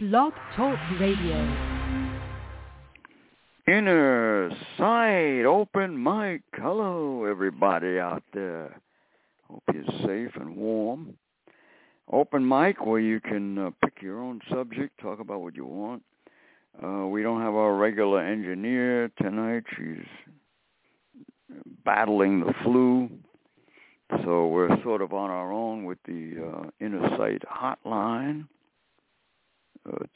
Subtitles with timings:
[0.00, 1.36] Blog Talk Radio.
[3.66, 6.42] Inner Sight Open Mic.
[6.54, 8.80] Hello, everybody out there.
[9.50, 11.14] Hope you're safe and warm.
[12.12, 16.04] Open mic where you can uh, pick your own subject, talk about what you want.
[16.80, 19.64] Uh, we don't have our regular engineer tonight.
[19.76, 20.06] She's
[21.84, 23.10] battling the flu.
[24.22, 28.46] So we're sort of on our own with the uh, Inner Sight hotline,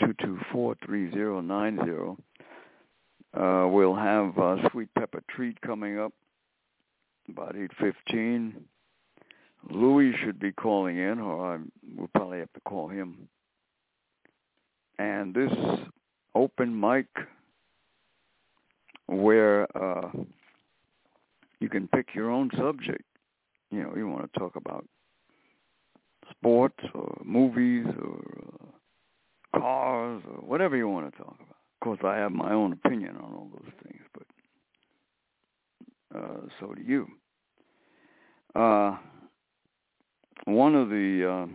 [0.00, 2.16] 224-3090.
[3.34, 6.12] Uh, we'll have uh, Sweet Pepper Treat coming up
[7.28, 8.52] about 8.15.
[9.70, 11.58] Louis should be calling in, or I,
[11.96, 13.28] we'll probably have to call him.
[14.98, 15.50] And this
[16.34, 17.06] open mic
[19.06, 20.10] where uh,
[21.60, 23.02] you can pick your own subject.
[23.70, 24.86] You know, you want to talk about
[26.30, 28.66] sports or movies or uh,
[29.56, 31.50] cars or whatever you want to talk about.
[31.50, 34.26] Of course, I have my own opinion on all those things, but
[36.18, 37.06] uh, so do you.
[38.54, 38.96] Uh,
[40.44, 41.46] one of the uh,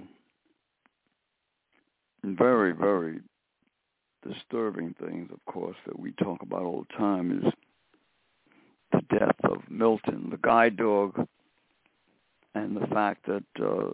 [2.24, 3.20] very, very
[4.28, 7.54] disturbing things, of course, that we talk about all the time is
[8.92, 11.28] the death of Milton, the guide dog,
[12.56, 13.94] and the fact that uh,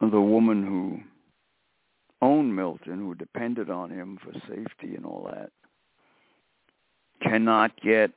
[0.00, 1.00] the woman who
[2.20, 5.50] owned Milton, who depended on him for safety and all that,
[7.22, 8.10] cannot get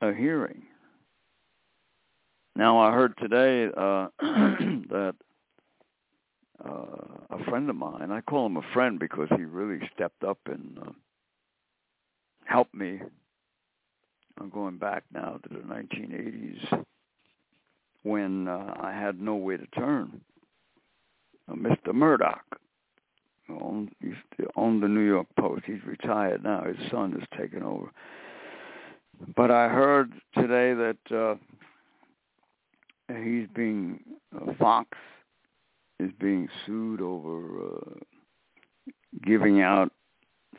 [0.00, 0.62] a hearing.
[2.56, 5.14] Now, I heard today uh, that
[6.64, 6.70] uh,
[7.30, 10.78] a friend of mine, I call him a friend because he really stepped up and
[10.78, 10.90] uh,
[12.44, 13.00] helped me.
[14.38, 16.84] I'm going back now to the 1980s
[18.02, 20.20] when uh, I had nowhere to turn.
[21.48, 21.94] Uh, Mr.
[21.94, 22.59] Murdoch,
[24.56, 25.62] own the New York Post.
[25.66, 26.64] He's retired now.
[26.64, 27.90] His son has taken over.
[29.36, 31.34] But I heard today that uh,
[33.22, 34.00] he's being
[34.34, 34.96] uh, Fox
[35.98, 37.94] is being sued over uh,
[39.24, 39.92] giving out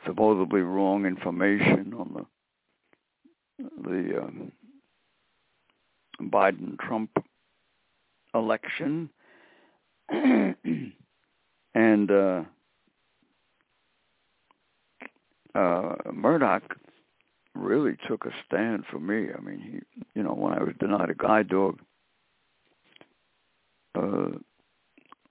[0.06, 2.26] supposedly wrong information on the
[3.82, 4.52] the um,
[6.20, 7.10] Biden Trump
[8.34, 9.10] election
[11.74, 12.42] and uh,
[15.54, 16.76] uh, Murdoch
[17.54, 19.28] really took a stand for me.
[19.36, 21.78] I mean, he, you know, when I was denied a guide dog,
[23.94, 24.28] uh,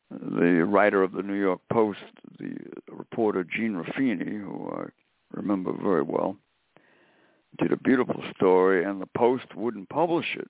[0.10, 2.00] the writer of the New York Post,
[2.40, 2.56] the
[2.92, 4.86] reporter Gene Ruffini, who I
[5.32, 6.36] remember very well,
[7.58, 10.50] did a beautiful story, and the Post wouldn't publish it.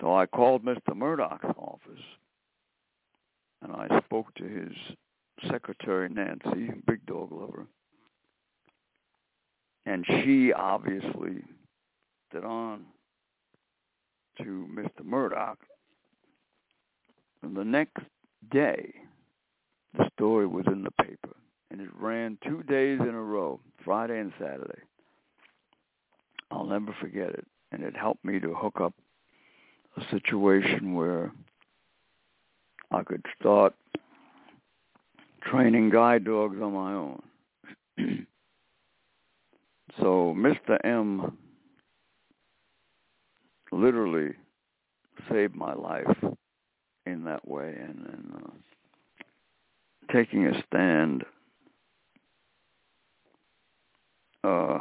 [0.00, 0.94] So I called Mr.
[0.94, 2.04] Murdoch's office,
[3.62, 4.72] and I spoke to his
[5.50, 7.66] secretary, Nancy, big dog lover,
[9.86, 11.42] and she obviously
[12.32, 12.84] did on
[14.38, 15.04] to Mr.
[15.04, 15.58] Murdoch.
[17.42, 18.02] And the next
[18.50, 18.92] day,
[19.96, 21.36] the story was in the paper,
[21.70, 24.80] and it ran two days in a row, Friday and Saturday.
[26.50, 28.94] I'll never forget it, and it helped me to hook up
[29.96, 31.32] a situation where
[32.90, 33.74] I could start
[35.50, 37.22] training guide dogs on my own.
[40.00, 40.78] so Mr.
[40.84, 41.36] M
[43.72, 44.34] literally
[45.30, 46.16] saved my life
[47.06, 48.50] in that way and, and uh,
[50.12, 51.24] taking a stand
[54.44, 54.78] uh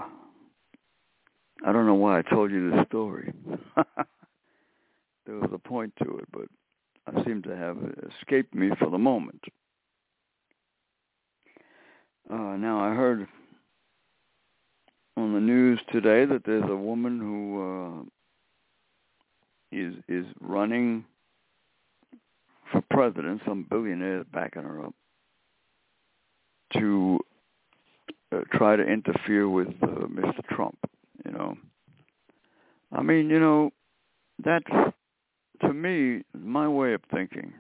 [1.65, 3.33] I don't know why I told you this story.
[5.25, 6.47] there was a point to it, but
[7.07, 7.77] I seem to have
[8.21, 9.43] escaped me for the moment.
[12.29, 13.25] Uh, now I heard
[15.15, 18.09] on the news today that there's a woman who
[19.71, 21.05] uh, is is running
[22.71, 23.41] for president.
[23.45, 24.93] Some billionaires backing her up
[26.73, 27.19] to
[28.33, 30.45] uh, try to interfere with uh, Mr.
[30.49, 30.77] Trump.
[31.25, 31.57] You know,
[32.91, 33.71] I mean, you know,
[34.43, 34.65] that's
[35.61, 37.53] to me my way of thinking.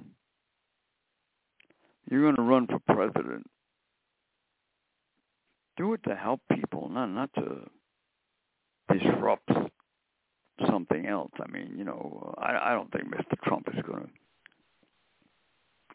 [2.09, 3.45] You're going to run for president.
[5.77, 7.69] Do it to help people, not not to
[8.91, 9.49] disrupt
[10.69, 11.31] something else.
[11.39, 13.39] I mean, you know, I, I don't think Mr.
[13.43, 14.09] Trump is going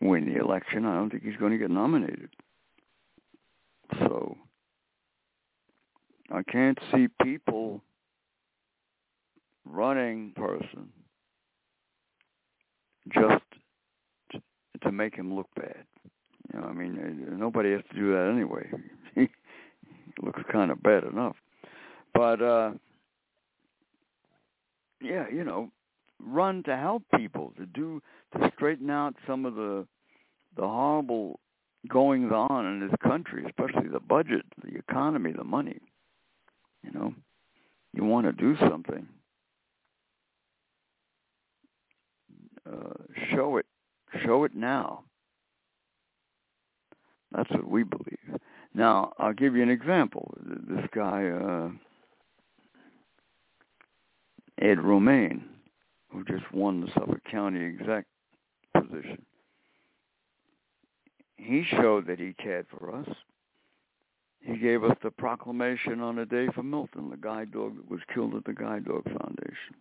[0.00, 0.84] to win the election.
[0.86, 2.30] I don't think he's going to get nominated.
[3.98, 4.36] So
[6.30, 7.82] I can't see people
[9.64, 10.88] running person
[13.12, 13.44] just
[14.82, 15.84] to, make him look bad.
[16.54, 18.68] I mean, nobody has to do that anyway.
[20.22, 21.36] looks kind of bad enough.
[22.14, 22.72] But uh
[25.00, 25.70] yeah, you know,
[26.20, 28.00] run to help people to do
[28.36, 29.86] to straighten out some of the
[30.56, 31.40] the horrible
[31.88, 35.78] goings on in this country, especially the budget, the economy, the money.
[36.84, 37.14] You know,
[37.92, 39.06] you want to do something.
[42.70, 42.94] Uh,
[43.30, 43.66] show it,
[44.24, 45.02] show it now.
[47.32, 48.40] That's what we believe.
[48.74, 50.34] Now, I'll give you an example.
[50.40, 51.70] This guy, uh,
[54.60, 55.44] Ed Romaine,
[56.10, 58.06] who just won the Suffolk County exec
[58.74, 59.24] position,
[61.36, 63.08] he showed that he cared for us.
[64.40, 68.00] He gave us the proclamation on a day for Milton, the guide dog that was
[68.12, 69.76] killed at the Guide Dog Foundation.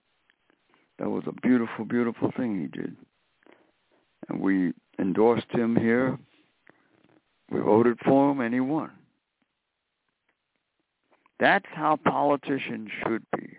[1.00, 2.96] That was a beautiful, beautiful thing he did.
[4.30, 6.20] And we endorsed him here.
[7.52, 8.92] We voted for him, and he won.
[11.40, 13.58] That's how politicians should be.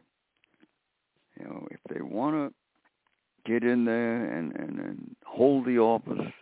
[1.38, 6.32] You know, if they want to get in there and, and, and hold the office,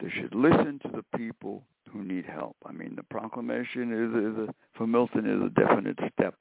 [0.00, 1.62] they should listen to the people
[1.92, 2.56] who need help.
[2.64, 6.34] I mean, the proclamation is, is a, for Milton is a definite step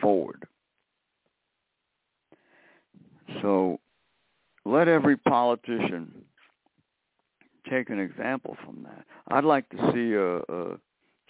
[0.00, 0.46] forward.
[3.42, 3.80] So
[4.64, 6.12] let every politician
[7.70, 9.04] take an example from that.
[9.28, 10.78] I'd like to see a, a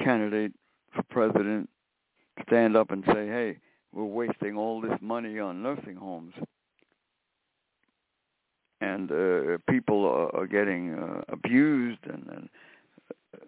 [0.02, 0.52] candidate
[0.94, 1.68] for president
[2.46, 3.58] stand up and say, hey,
[3.92, 6.34] we're wasting all this money on nursing homes
[8.80, 12.48] and uh, people are, are getting uh, abused and, and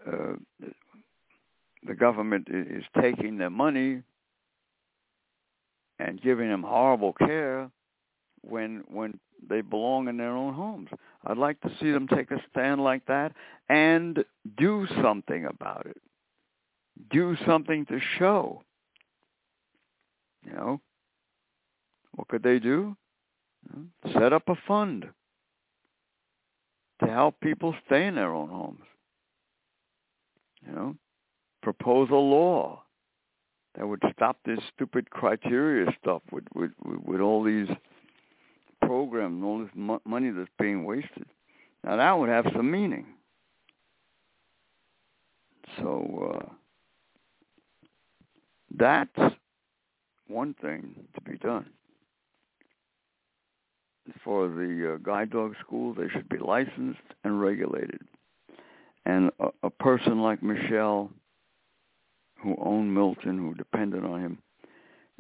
[0.07, 0.69] uh,
[1.87, 4.03] the government is taking their money
[5.99, 7.71] and giving them horrible care
[8.43, 9.19] when when
[9.49, 10.89] they belong in their own homes.
[11.25, 13.33] I'd like to see them take a stand like that
[13.69, 14.25] and
[14.57, 16.01] do something about it.
[17.11, 18.63] Do something to show.
[20.45, 20.81] You know,
[22.15, 22.97] what could they do?
[24.13, 25.07] Set up a fund
[27.03, 28.85] to help people stay in their own homes.
[30.67, 30.97] You know,
[31.63, 32.83] propose a law
[33.77, 37.69] that would stop this stupid criteria stuff with with with all these
[38.83, 41.27] programs and all this mo- money that's being wasted.
[41.85, 43.07] Now that would have some meaning.
[45.79, 46.53] So uh,
[48.77, 49.35] that's
[50.29, 51.67] one thing to be done
[54.25, 58.01] for the uh, guide dog school, they should be licensed and regulated.
[59.05, 61.11] And a, a person like Michelle,
[62.43, 64.39] who owned Milton, who depended on him,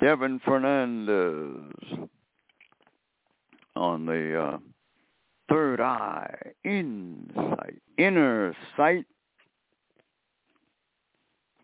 [0.00, 1.74] Devin Fernandez
[3.76, 4.58] on the uh,
[5.48, 6.34] third eye,
[6.64, 9.04] insight, inner sight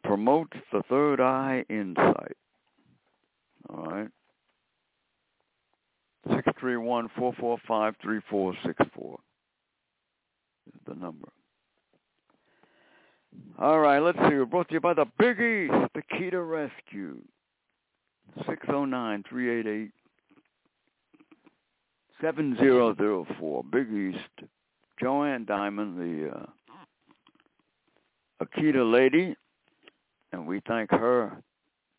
[0.02, 2.36] promotes the third eye insight.
[3.68, 4.08] All right.
[6.34, 9.18] Six three one four four five three four six four
[10.68, 11.28] is the number.
[13.58, 14.34] All right, let's see.
[14.34, 17.20] We're brought to you by the Big East, the Key Rescue.
[18.44, 19.90] 609-388
[22.20, 24.48] 7004 Big East.
[25.00, 26.46] Joanne Diamond, the uh,
[28.42, 29.36] Akita lady,
[30.32, 31.42] and we thank her,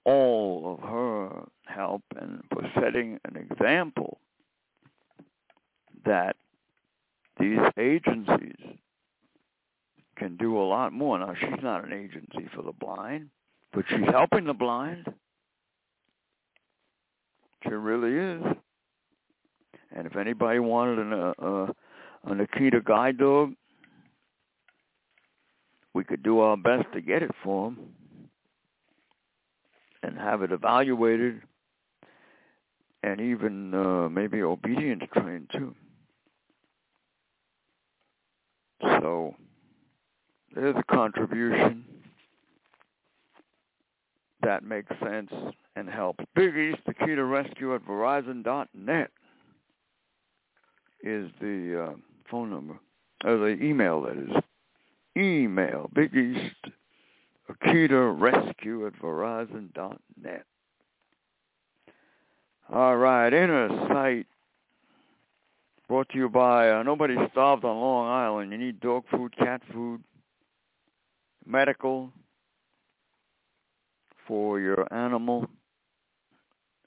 [0.06, 4.20] all of her help and for setting an example
[6.06, 6.36] that
[7.40, 8.56] these agencies
[10.18, 11.20] can do a lot more.
[11.20, 13.30] Now, she's not an agency for the blind,
[13.74, 15.06] but she's helping the blind.
[17.64, 18.58] She really is.
[19.96, 21.68] And if anybody wanted an, uh, uh,
[22.26, 23.54] an Akita guide dog,
[25.94, 27.78] we could do our best to get it for them
[30.04, 31.42] and have it evaluated
[33.08, 35.74] and even uh, maybe obedience trained too.
[38.82, 39.34] So
[40.54, 41.86] there's a contribution
[44.42, 45.32] that makes sense
[45.78, 46.24] and helps.
[46.36, 49.10] Big East Akita Rescue at Verizon.net
[51.02, 51.96] is the uh,
[52.30, 52.78] phone number,
[53.24, 54.44] or the email that is.
[55.16, 56.74] Email Big East
[57.50, 60.46] Akita Rescue at Verizon.net.
[62.70, 64.28] All right, inner sight
[65.88, 68.52] brought to you by uh, Nobody Starved on Long Island.
[68.52, 70.04] You need dog food, cat food,
[71.46, 72.12] medical
[74.28, 75.48] for your animal.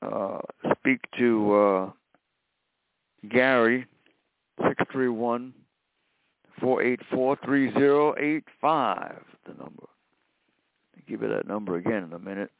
[0.03, 0.41] Uh,
[0.77, 1.91] speak to uh,
[3.31, 3.87] Gary,
[4.59, 5.55] 631
[6.61, 9.85] 484 3085, the number.
[10.95, 12.51] I'll give you that number again in a minute.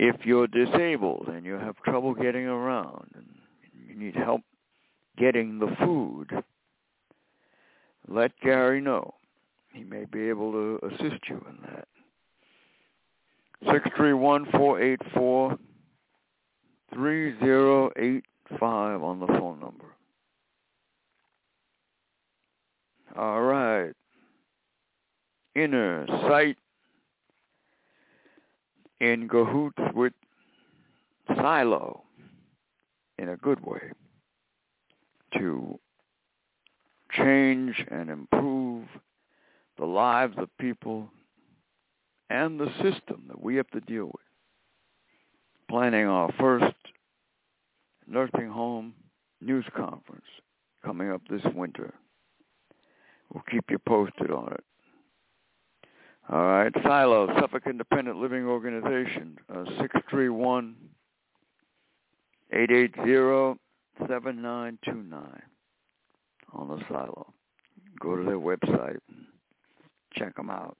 [0.00, 3.26] If you're disabled and you have trouble getting around and
[3.88, 4.42] you need help
[5.18, 6.30] getting the food,
[8.06, 9.14] let Gary know.
[9.72, 11.88] He may be able to assist you in that.
[13.72, 15.58] Six three one four eight four
[16.94, 18.24] three zero eight
[18.60, 19.86] five on the phone number.
[23.16, 23.94] All right.
[25.56, 26.56] Inner sight
[29.00, 30.12] in cahoots with
[31.36, 32.02] Silo
[33.18, 33.92] in a good way
[35.34, 35.78] to
[37.12, 38.86] change and improve
[39.78, 41.08] the lives of people
[42.30, 44.14] and the system that we have to deal with.
[45.68, 46.74] Planning our first
[48.06, 48.94] nursing home
[49.40, 50.24] news conference
[50.84, 51.94] coming up this winter.
[53.32, 54.64] We'll keep you posted on it.
[56.30, 60.76] All right, Silo, Suffolk Independent Living Organization, uh, 631
[62.52, 63.58] 880
[63.98, 65.42] 7929
[66.52, 67.32] on the Silo.
[68.00, 69.26] Go to their website and
[70.14, 70.76] check them out.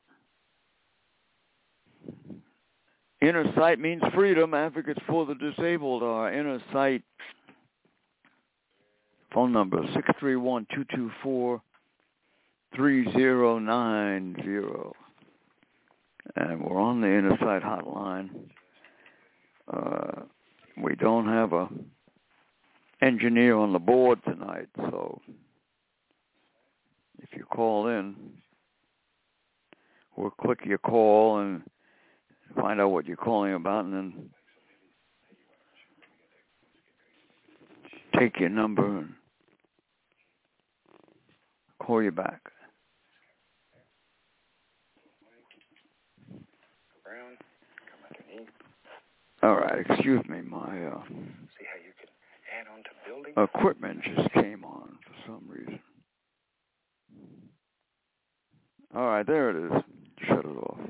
[3.21, 4.55] Inner Sight means freedom.
[4.55, 7.02] Advocates for the disabled are Inner Sight.
[9.33, 9.83] Phone number
[10.23, 11.61] 631-224
[12.76, 14.98] 3090.
[16.40, 18.28] And we're on the Inner Sight hotline.
[19.66, 20.23] Uh,
[20.80, 21.68] we don't have a
[23.02, 25.21] engineer on the board tonight, so
[27.18, 28.14] if you call in,
[30.16, 31.62] we'll click your call and
[32.54, 34.30] find out what you're calling about and then
[38.16, 39.12] take your number and
[41.80, 42.52] call you back.
[49.40, 51.00] All right, excuse me, my uh,
[53.45, 55.78] equipment just came on for some reason.
[58.97, 59.83] All right, there it is.
[60.26, 60.80] Shut it off.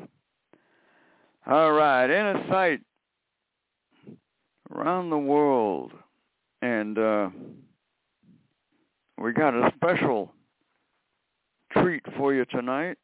[1.47, 2.81] All right, inner sight
[4.75, 5.93] around the world,
[6.63, 7.29] and uh,
[9.19, 10.33] we got a special
[11.73, 12.97] treat for you tonight.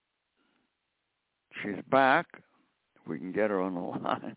[1.63, 2.27] She's back.
[3.07, 4.37] We can get her on the line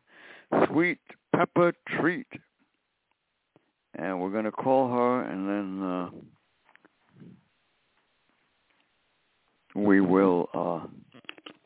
[0.67, 0.99] sweet
[1.35, 2.27] pepper treat.
[3.95, 6.09] And we're going to call her and then uh,
[9.75, 10.85] we will uh,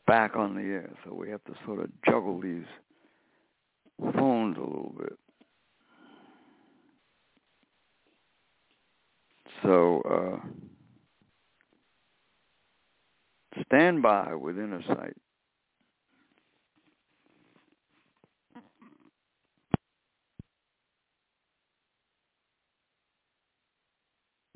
[0.06, 0.90] back on the air.
[1.04, 2.64] So we have to sort of juggle these
[4.14, 5.18] phones a little bit.
[9.62, 10.40] So uh,
[13.66, 15.16] stand by within a sight.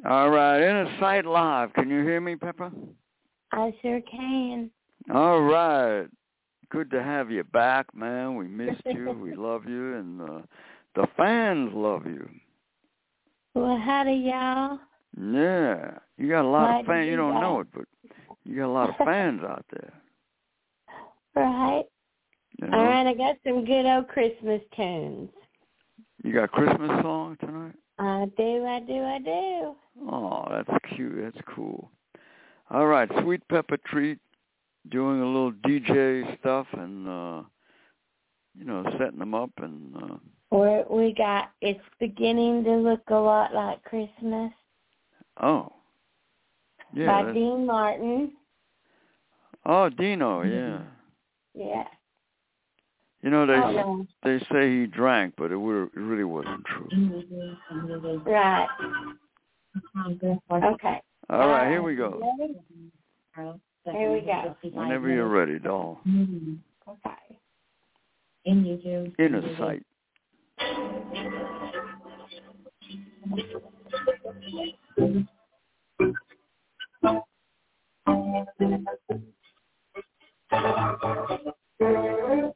[0.08, 1.72] All right, Inner Sight Live.
[1.72, 2.70] Can you hear me, Pepper?
[3.50, 4.70] I sure can.
[5.12, 6.06] All right.
[6.70, 8.36] Good to have you back, man.
[8.36, 9.10] We missed you.
[9.20, 10.42] we love you, and uh,
[10.94, 12.28] the fans love you.
[13.54, 14.78] Well, howdy, y'all.
[15.20, 17.06] Yeah, you got a lot Glad of fans.
[17.06, 17.86] be You don't know it, but
[18.44, 19.92] you got a lot of fans out there.
[21.34, 21.84] Right.
[22.62, 22.78] You know?
[22.78, 25.28] All right, I got some good old Christmas tunes.
[26.24, 27.74] You got Christmas song tonight?
[27.98, 29.76] I do, I do, I do.
[30.10, 31.16] Oh, that's cute.
[31.22, 31.90] That's cool.
[32.70, 34.18] All right, Sweet Pepper Treat
[34.90, 37.42] doing a little DJ stuff and uh
[38.58, 40.16] you know, setting them up and uh
[40.50, 44.52] We're, we got It's Beginning to Look a Lot Like Christmas
[45.42, 45.72] oh.
[46.94, 47.06] Yeah.
[47.06, 48.32] by that's- Dean Martin.
[49.68, 50.78] Oh, Dino, yeah.
[51.54, 51.84] Yeah.
[53.22, 56.88] You know they Oh, they say he drank, but it, were, it really wasn't true.
[58.24, 58.68] Right.
[60.52, 61.00] Okay.
[61.28, 62.20] All right, here uh, we go.
[63.84, 64.56] Here we go.
[64.72, 66.00] Whenever you're ready, doll.
[66.06, 67.38] Okay.
[68.44, 69.82] In Inner sight.
[74.98, 75.26] Think
[81.80, 82.55] the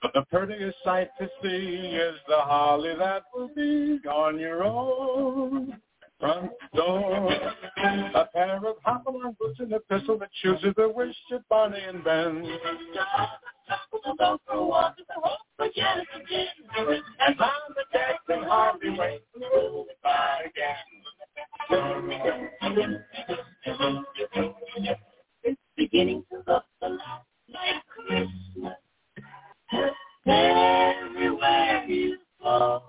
[0.00, 5.80] But the prettiest sight to see is the holly that will be on your own
[6.20, 7.30] front door.
[8.14, 12.04] A pair of hop-along boots and a pistol that chooses the wish of Bonnie and
[12.04, 12.46] Ben.
[17.18, 20.76] And on the deck can hardly wait to move by again.
[25.44, 28.81] It's beginning to look a lot like Christmas
[30.26, 32.82] everywhere you go.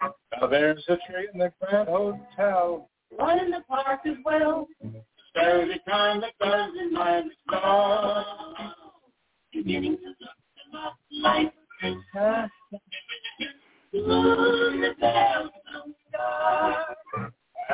[0.00, 2.88] Now there's a tree in the Grand Hotel.
[3.10, 4.68] One in the park as well.
[5.30, 8.24] Sturdy kind that doesn't mind the snow.
[9.52, 10.16] Beginning to look
[10.72, 12.50] a lot like Christmas.
[13.92, 16.96] Soon the bells will start.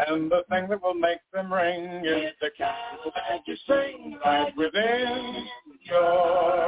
[0.08, 4.52] And the thing that will make them ring is the carol that you sing right
[4.56, 5.46] within
[5.84, 6.65] your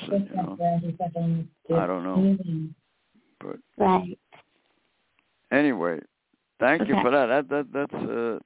[0.00, 0.28] person.
[0.30, 2.36] You know, I don't know.
[3.40, 4.18] But Right.
[5.50, 6.00] anyway,
[6.60, 7.26] thank you for that.
[7.26, 8.38] That that that's uh,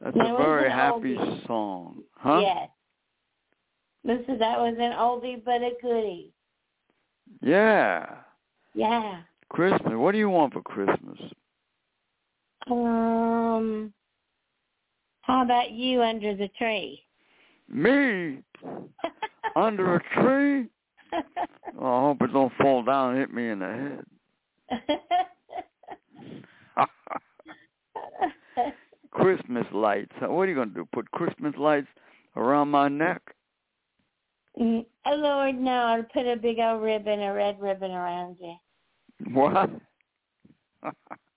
[0.00, 1.46] that's That a very happy oldie.
[1.46, 2.40] song, huh?
[2.40, 2.68] Yes.
[4.04, 6.32] This is that was an oldie but a goodie.
[7.42, 8.06] Yeah.
[8.74, 9.22] Yeah.
[9.48, 9.92] Christmas.
[9.94, 11.18] What do you want for Christmas?
[12.70, 13.92] Um.
[15.22, 17.04] How about you under the tree?
[17.68, 18.42] Me
[19.56, 20.68] under a tree?
[21.80, 24.02] Oh, I hope it don't fall down and hit me in the
[24.76, 24.98] head.
[29.10, 30.12] Christmas lights.
[30.20, 30.86] What are you gonna do?
[30.92, 31.88] Put Christmas lights
[32.36, 33.22] around my neck?
[34.60, 35.70] Mm, oh Lord, no!
[35.70, 38.54] I'll put a big old ribbon, a red ribbon around you.
[39.32, 39.70] What?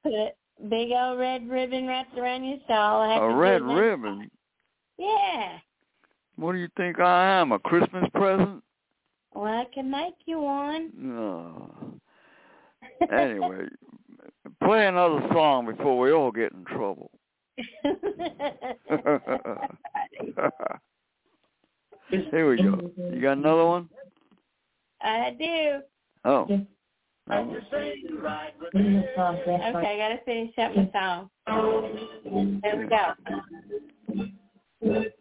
[0.04, 0.32] Put a
[0.70, 4.30] big old red ribbon wrapped around your have A to red ribbon?
[4.98, 5.60] Yeah.
[6.36, 7.52] What do you think I am?
[7.52, 8.64] A Christmas present?
[9.34, 10.92] Well, I can make you one.
[10.96, 12.00] No.
[13.12, 13.66] Anyway,
[14.64, 17.12] play another song before we all get in trouble.
[22.10, 22.92] Here we go.
[22.98, 23.90] You got another one?
[25.02, 25.80] I do.
[26.26, 26.44] Oh.
[26.44, 26.68] Okay,
[27.30, 27.42] I
[29.98, 31.30] gotta finish up my song.
[32.62, 33.14] There we go.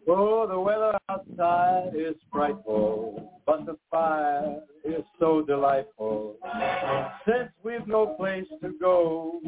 [0.07, 6.35] Oh, the weather outside is frightful, but the fire is so delightful.
[7.25, 9.39] Since we've no place to go,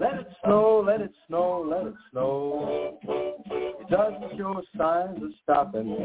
[0.00, 2.98] let it snow, let it snow, let it snow.
[3.02, 5.96] It doesn't show signs of stopping,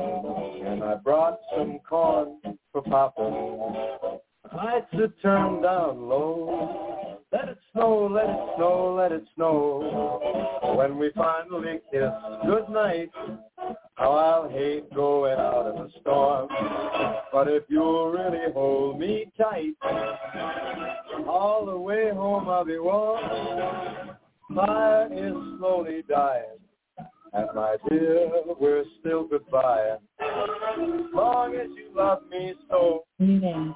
[0.65, 2.39] and I brought some corn
[2.71, 4.19] for popping.
[4.56, 6.83] Lights are turned down low.
[7.43, 10.75] Let it snow, let it snow, let it snow.
[10.77, 12.10] When we finally kiss
[12.45, 13.10] goodnight,
[13.95, 16.47] how I'll hate going out in the storm.
[17.34, 19.73] But if you'll really hold me tight,
[21.27, 23.19] all the way home I'll be warm.
[24.56, 26.60] Fire is slowly dying,
[27.34, 29.97] and my dear, we're still goodbye.
[31.13, 33.75] Long as you love me so, You do.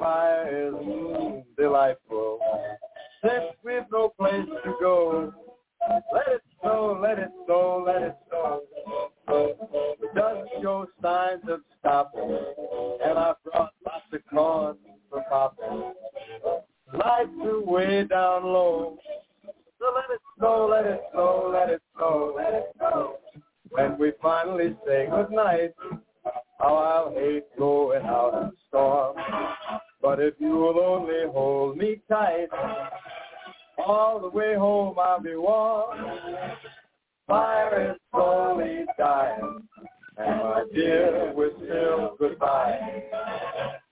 [0.00, 1.43] fire is mm,
[33.86, 35.98] all the way home I'll be warm.
[37.26, 39.62] Fire is slowly dying,
[40.18, 42.78] and my dear, we're still goodbye.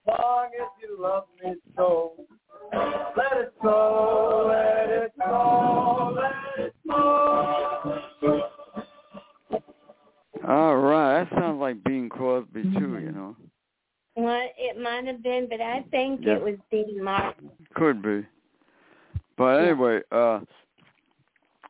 [0.07, 2.13] As long as you love me so,
[3.17, 8.41] let it go, let it go, let it go.
[10.47, 11.23] All right.
[11.23, 13.35] That sounds like Bing Crosby too, you know.
[14.15, 16.35] Well, it might have been, but I think Yeah.
[16.35, 17.49] it was Dean Martin.
[17.73, 18.25] Could be.
[19.73, 20.39] Anyway, uh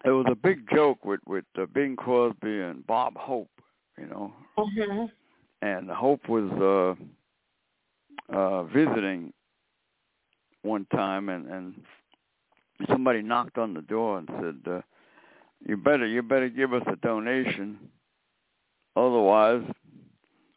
[0.06, 3.50] it was a big joke with with uh, Bing Crosby and Bob Hope,
[3.98, 4.34] you know.
[4.58, 5.08] Uh-huh.
[5.62, 6.98] And Hope was
[8.30, 9.32] uh uh visiting
[10.64, 11.74] one time and and
[12.90, 14.82] somebody knocked on the door and said uh
[15.66, 17.78] you better you better give us a donation
[18.98, 19.64] otherwise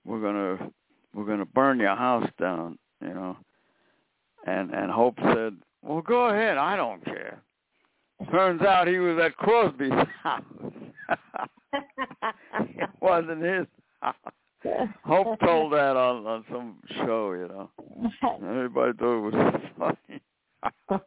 [0.05, 0.73] we're going to
[1.15, 3.37] we're going to burn your house down, you know.
[4.47, 6.59] And and Hope said, "Well, go ahead.
[6.59, 7.43] I don't care."
[8.31, 10.43] Turns out he was at Crosby's house.
[11.73, 13.67] it wasn't his
[14.01, 14.15] house.
[15.05, 17.71] Hope told that on on some show, you know.
[18.43, 20.21] Everybody thought it was funny.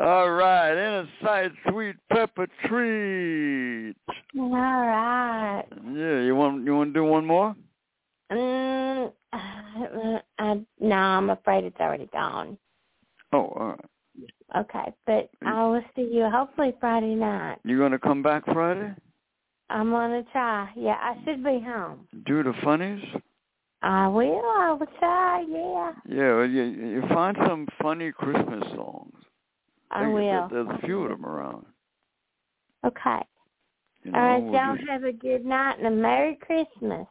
[0.00, 3.94] All right, in a sight, sweet pepper treat.
[4.36, 5.64] All right.
[5.92, 7.54] Yeah, you want you want to do one more?
[8.32, 12.58] Mm, uh, I, no, I'm afraid it's already gone.
[13.34, 14.60] Oh, all right.
[14.60, 17.58] Okay, but I will see you hopefully Friday night.
[17.64, 18.94] You gonna come back Friday?
[19.70, 20.70] I'm gonna try.
[20.76, 22.06] Yeah, I should be home.
[22.24, 23.02] Do the funnies?
[23.82, 24.40] I will.
[24.56, 25.44] I will try.
[25.48, 29.16] Yeah, Yeah, well, you you find some funny Christmas songs.
[29.90, 30.48] I Think will.
[30.48, 31.66] There's a few of them around.
[32.86, 33.18] Okay.
[34.04, 37.08] You know, All right, we'll y'all just- have a good night and a Merry Christmas.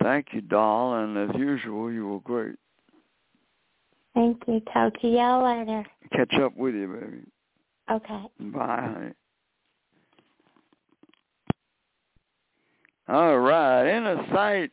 [0.00, 2.56] Thank you, doll, and as usual, you were great.
[4.14, 4.60] Thank you.
[4.72, 5.84] Talk to y'all later.
[6.12, 7.22] Catch up with you, baby.
[7.90, 8.22] Okay.
[8.40, 9.12] Bye, honey.
[13.06, 14.70] All right, Inner Sight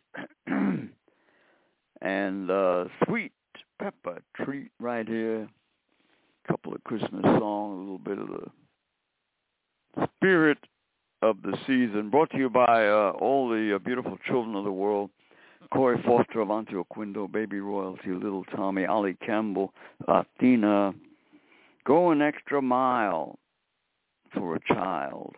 [2.01, 3.33] and uh sweet
[3.77, 5.49] pepper treat right here.
[6.47, 10.57] Couple of Christmas songs, a little bit of the spirit
[11.21, 14.71] of the season, brought to you by uh, all the uh, beautiful children of the
[14.71, 15.09] world.
[15.73, 19.73] Corey Foster, Avanti Oquindo, Baby Royalty, Little Tommy, Ali Campbell,
[20.07, 20.93] Latina,
[21.85, 23.39] Go an Extra Mile
[24.35, 25.35] for a Child.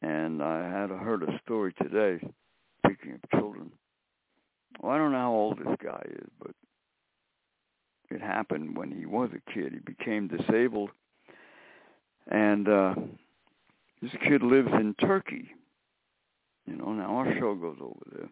[0.00, 2.24] And I had heard a story today,
[2.86, 3.72] speaking of children.
[4.80, 6.52] Well, I don't know how old this guy is, but
[8.10, 9.72] it happened when he was a kid.
[9.72, 10.90] He became disabled.
[12.30, 12.94] And uh
[14.00, 15.48] this kid lives in Turkey.
[16.66, 18.28] You know, now our show goes over there.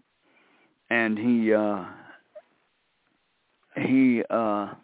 [0.91, 1.85] And he uh
[3.77, 4.75] he uh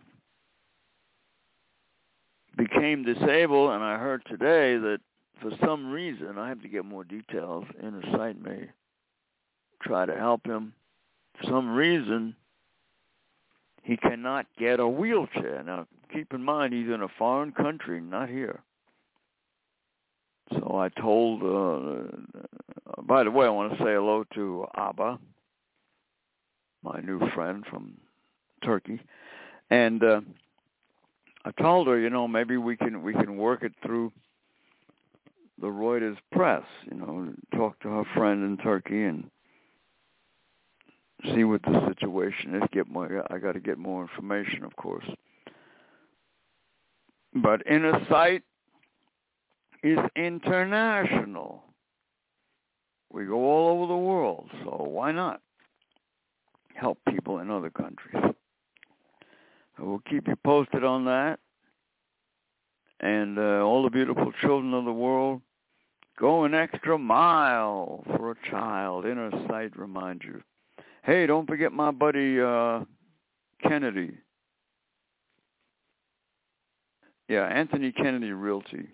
[2.57, 4.99] became disabled and I heard today that
[5.41, 8.69] for some reason I have to get more details, Inner Sight may
[9.83, 10.73] try to help him.
[11.41, 12.35] For some reason
[13.83, 15.63] he cannot get a wheelchair.
[15.65, 18.61] Now keep in mind he's in a foreign country, not here.
[20.51, 25.19] So I told, uh, by the way, I want to say hello to Abba,
[26.83, 27.95] my new friend from
[28.65, 29.01] Turkey,
[29.71, 30.21] and uh,
[31.45, 34.13] I told her, you know, maybe we can we can work it through
[35.61, 39.31] the Reuters press, you know, talk to her friend in Turkey and
[41.35, 42.63] see what the situation is.
[42.73, 43.25] Get more.
[43.31, 45.05] I got to get more information, of course.
[47.35, 48.43] But Inner Sight
[49.83, 51.63] is international.
[53.13, 55.41] We go all over the world, so why not
[56.75, 58.35] help people in other countries?
[59.79, 61.39] I will keep you posted on that.
[63.01, 65.41] And uh, all the beautiful children of the world,
[66.19, 69.07] go an extra mile for a child.
[69.07, 70.43] Inner sight reminds you.
[71.03, 72.81] Hey, don't forget my buddy uh,
[73.61, 74.13] Kennedy.
[77.29, 78.89] Yeah, Anthony Kennedy Realty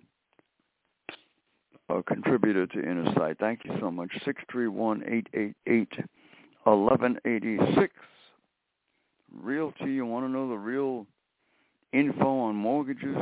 [1.88, 3.38] a contributor to Inner Sight.
[3.38, 4.10] Thank you so much.
[4.24, 5.92] Six three one eight eight eight
[6.66, 7.92] eleven eighty six.
[9.32, 11.06] Realty, you want to know the real
[11.92, 13.16] info on mortgages?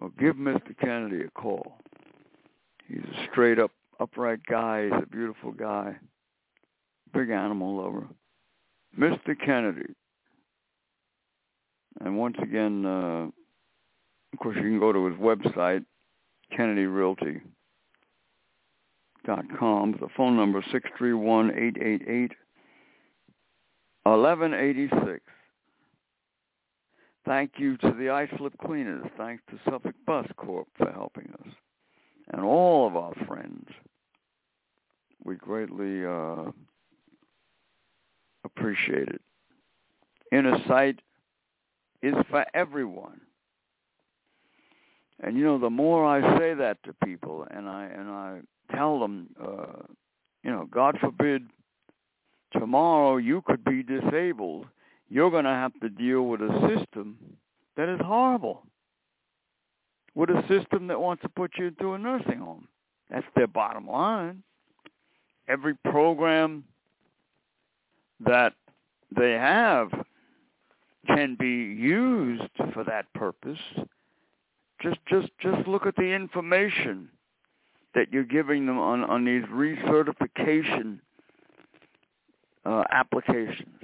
[0.00, 0.76] Well, give Mr.
[0.80, 1.78] Kennedy a call.
[2.86, 4.84] He's a straight up, upright guy.
[4.84, 5.96] He's a beautiful guy.
[7.12, 8.06] Big animal lover.
[8.98, 9.38] Mr.
[9.44, 9.94] Kennedy.
[12.00, 13.28] And once again, uh,
[14.32, 15.84] of course, you can go to his website,
[19.28, 19.98] kennedyrealty.com.
[20.00, 20.64] The phone number is
[24.06, 25.20] 631-888-1186.
[27.26, 29.06] Thank you to the Islip Cleaners.
[29.16, 31.52] Thanks to Suffolk Bus Corp for helping us.
[32.32, 33.68] And all of our friends.
[35.24, 36.50] We greatly uh,
[38.44, 39.20] appreciate it.
[40.32, 41.00] Inner sight
[42.02, 43.20] is for everyone.
[45.20, 48.38] And you know, the more I say that to people, and I and I
[48.74, 49.82] tell them, uh,
[50.42, 51.46] you know, God forbid,
[52.52, 54.66] tomorrow you could be disabled.
[55.08, 57.18] You're going to have to deal with a system
[57.76, 58.62] that is horrible.
[60.14, 62.68] With a system that wants to put you into a nursing home.
[63.10, 64.42] That's their bottom line.
[65.46, 66.64] Every program
[68.20, 68.52] that
[69.16, 69.90] they have
[71.06, 72.42] can be used
[72.74, 73.58] for that purpose
[74.80, 77.08] just just just look at the information
[77.94, 81.00] that you're giving them on on these recertification
[82.64, 83.80] uh, applications,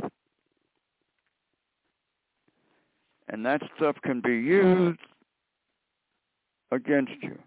[3.28, 4.98] and that stuff can be used
[6.70, 7.38] against you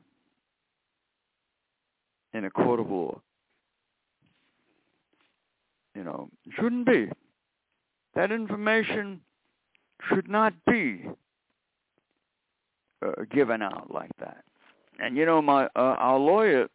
[2.33, 3.21] in a court of law.
[5.95, 7.09] You know, shouldn't be.
[8.15, 9.21] That information
[10.09, 11.05] should not be
[13.05, 14.43] uh, given out like that.
[14.99, 16.67] And you know, my uh, our lawyer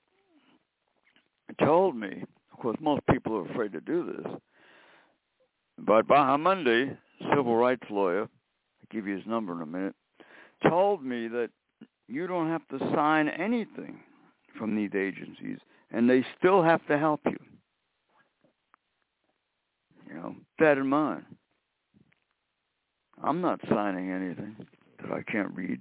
[1.60, 2.24] told me.
[2.52, 4.32] Of course, most people are afraid to do this,
[5.78, 6.96] but Bahamonde,
[7.34, 8.28] civil rights lawyer, I'll
[8.92, 9.96] give you his number in a minute,
[10.68, 11.50] told me that
[12.06, 13.98] you don't have to sign anything
[14.56, 15.58] from these agencies,
[15.90, 17.38] and they still have to help you.
[20.08, 21.24] You know, that in mind.
[23.24, 24.54] I'm not signing anything
[25.00, 25.80] that I can't read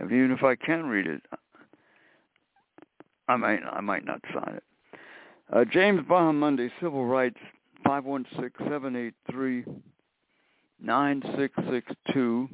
[0.00, 1.22] even if I can read it,
[3.28, 4.64] I might I might not sign it.
[5.52, 7.38] Uh, James Bahamonde, Civil Rights,
[7.84, 9.64] five one six seven eight three
[10.80, 12.48] nine six six two.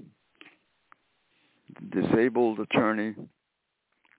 [1.91, 3.15] Disabled attorney,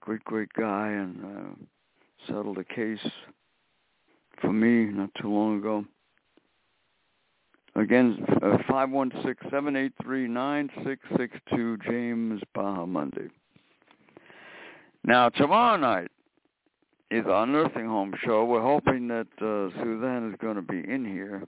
[0.02, 1.66] great great guy, and uh,
[2.28, 3.00] settled a case
[4.40, 5.84] for me not too long ago.
[7.76, 13.30] Again, uh, five one six seven eight three nine six six two James Bahamonde.
[15.04, 16.12] Now tomorrow night
[17.12, 18.45] is our nursing home show.
[18.45, 21.43] We're hoping that uh, Suzanne is going to be in here,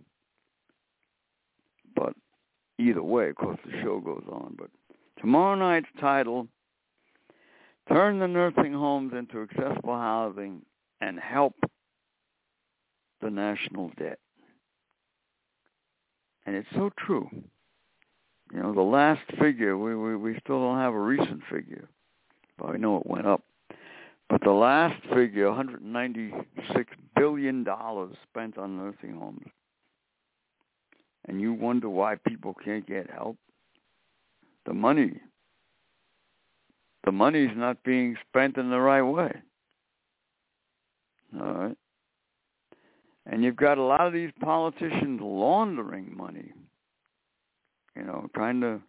[1.95, 2.13] but
[2.79, 4.55] either way, of course, the show goes on.
[4.57, 4.69] But
[5.19, 6.47] tomorrow night's title:
[7.89, 10.61] "Turn the nursing homes into accessible housing
[10.99, 11.55] and help
[13.21, 14.19] the national debt."
[16.45, 17.29] And it's so true.
[18.51, 21.87] You know, the last figure, we, we, we still don't have a recent figure,
[22.57, 23.43] but we know it went up.
[24.31, 26.45] But the last figure, $196
[27.17, 27.65] billion
[28.29, 29.45] spent on nursing homes.
[31.27, 33.35] And you wonder why people can't get help?
[34.65, 35.19] The money.
[37.03, 39.33] The money's not being spent in the right way.
[41.37, 41.77] All right.
[43.25, 46.53] And you've got a lot of these politicians laundering money.
[47.97, 48.79] You know, trying to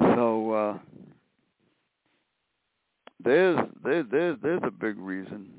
[0.00, 0.78] so uh
[3.24, 5.50] there's there's there's there's a big reason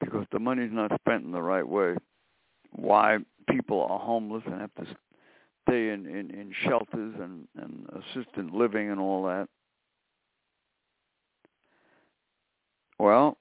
[0.00, 1.94] because the money's not spent in the right way.
[2.72, 4.86] Why people are homeless and have to
[5.68, 9.48] stay in in, in shelters and and assisted living and all that.
[12.98, 13.38] Well,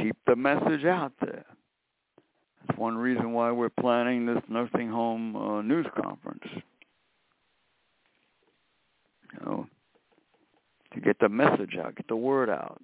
[0.00, 1.44] keep the message out there.
[2.66, 6.44] That's one reason why we're planning this nursing home uh, news conference.
[9.32, 9.66] You know,
[10.98, 12.80] to get the message out, get the word out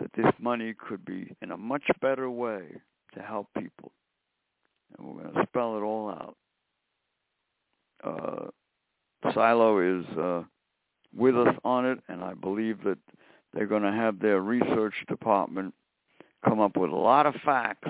[0.00, 2.62] that this money could be in a much better way
[3.14, 3.92] to help people.
[4.98, 6.36] And we're going to spell it all out.
[8.04, 10.42] Uh, Silo is uh,
[11.16, 12.98] with us on it, and I believe that
[13.54, 15.72] they're going to have their research department
[16.44, 17.88] come up with a lot of facts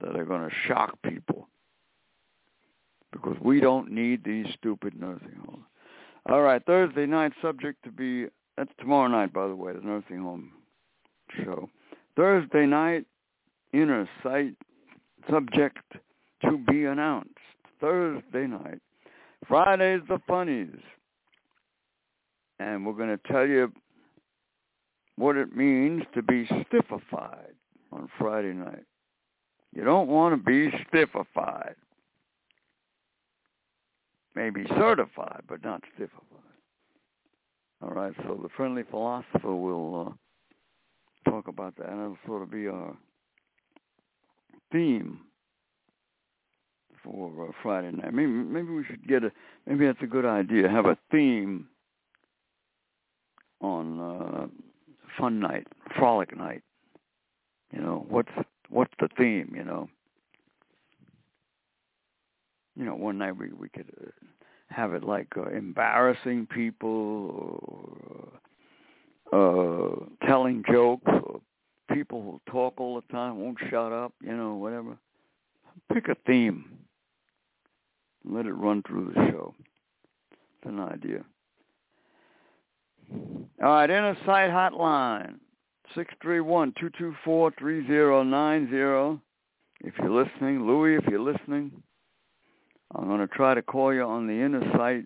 [0.00, 1.48] that are going to shock people
[3.12, 5.64] because we don't need these stupid nursing homes.
[6.28, 8.26] All right, Thursday night subject to be
[8.58, 10.50] that's tomorrow night, by the way, the nursing home
[11.42, 11.70] show.
[12.16, 13.06] Thursday night,
[13.72, 14.54] inner sight
[15.30, 15.78] subject
[16.42, 17.30] to be announced.
[17.80, 18.80] Thursday night.
[19.46, 20.76] Friday's the funnies.
[22.58, 23.72] And we're going to tell you
[25.16, 27.54] what it means to be stiffified
[27.92, 28.84] on Friday night.
[29.72, 31.74] You don't want to be stiffified.
[34.38, 36.12] Maybe certified, but not stiffified.
[37.82, 40.14] All right, so the friendly philosopher will
[41.26, 42.96] uh, talk about that, and it'll sort of be our
[44.70, 45.18] theme
[47.02, 48.14] for uh, Friday night.
[48.14, 49.32] Maybe maybe we should get a
[49.66, 50.68] maybe that's a good idea.
[50.68, 51.66] Have a theme
[53.60, 54.46] on uh,
[55.18, 56.62] fun night, frolic night.
[57.72, 58.30] You know what's
[58.68, 59.52] what's the theme?
[59.56, 59.88] You know.
[62.78, 64.10] You know, one night we we could uh,
[64.68, 68.30] have it like uh, embarrassing people
[69.32, 71.40] or uh, telling jokes or
[71.92, 74.12] people who talk all the time won't shut up.
[74.22, 74.96] You know, whatever.
[75.92, 76.78] Pick a theme.
[78.24, 79.54] Let it run through the show.
[80.30, 81.24] It's an idea.
[83.60, 85.36] All right, inner sight hotline,
[85.96, 89.20] six three one two two four three zero nine zero.
[89.80, 91.72] If you're listening, Louis, if you're listening,
[92.94, 95.04] I'm going to try to call you on the inner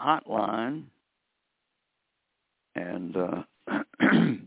[0.00, 0.84] hotline
[2.74, 3.42] and uh,
[4.00, 4.38] see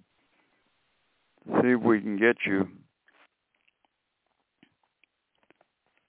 [1.47, 2.67] if we can get you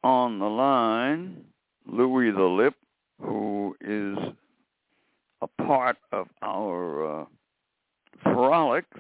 [0.03, 1.45] on the line.
[1.87, 2.75] Louis the Lip,
[3.21, 4.17] who is
[5.43, 7.25] a part of our uh,
[8.23, 8.99] frolics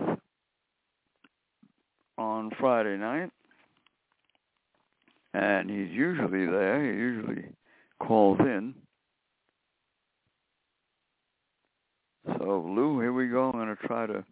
[2.18, 3.30] on Friday night.
[5.36, 6.82] And he's usually there.
[6.82, 7.44] He usually
[8.00, 8.74] calls in.
[12.26, 13.50] So, Lou, here we go.
[13.50, 14.24] I'm going to try to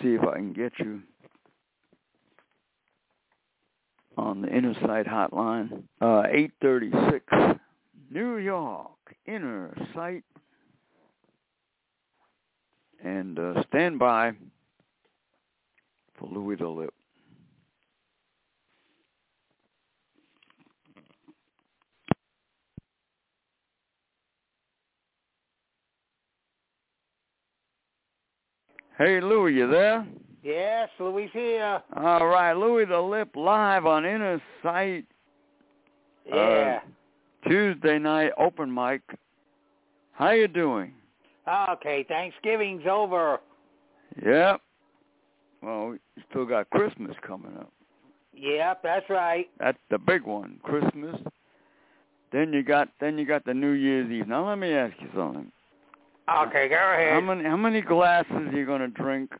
[0.00, 1.02] see if I can get you
[4.16, 5.82] on the inner sight hotline.
[6.00, 7.58] Uh, 836
[8.08, 8.92] New York
[9.26, 10.22] inner sight.
[13.02, 14.30] And uh, stand by
[16.16, 16.94] for Louis the Lip.
[29.04, 30.06] Hey, Louis, you there?
[30.44, 31.82] Yes, Louis here.
[31.96, 35.06] All right, Louis the Lip live on Inner Sight.
[36.24, 36.78] Yeah.
[36.84, 39.00] Uh, Tuesday night open mic.
[40.12, 40.92] How you doing?
[41.48, 43.40] Okay, Thanksgiving's over.
[44.24, 44.60] Yep.
[45.62, 45.98] Well, we
[46.30, 47.72] still got Christmas coming up.
[48.36, 49.50] Yep, that's right.
[49.58, 51.16] That's the big one, Christmas.
[52.30, 54.28] Then you got then you got the New Year's Eve.
[54.28, 55.50] Now let me ask you something.
[56.28, 57.12] Okay, go ahead.
[57.14, 59.32] How many how many glasses are you gonna drink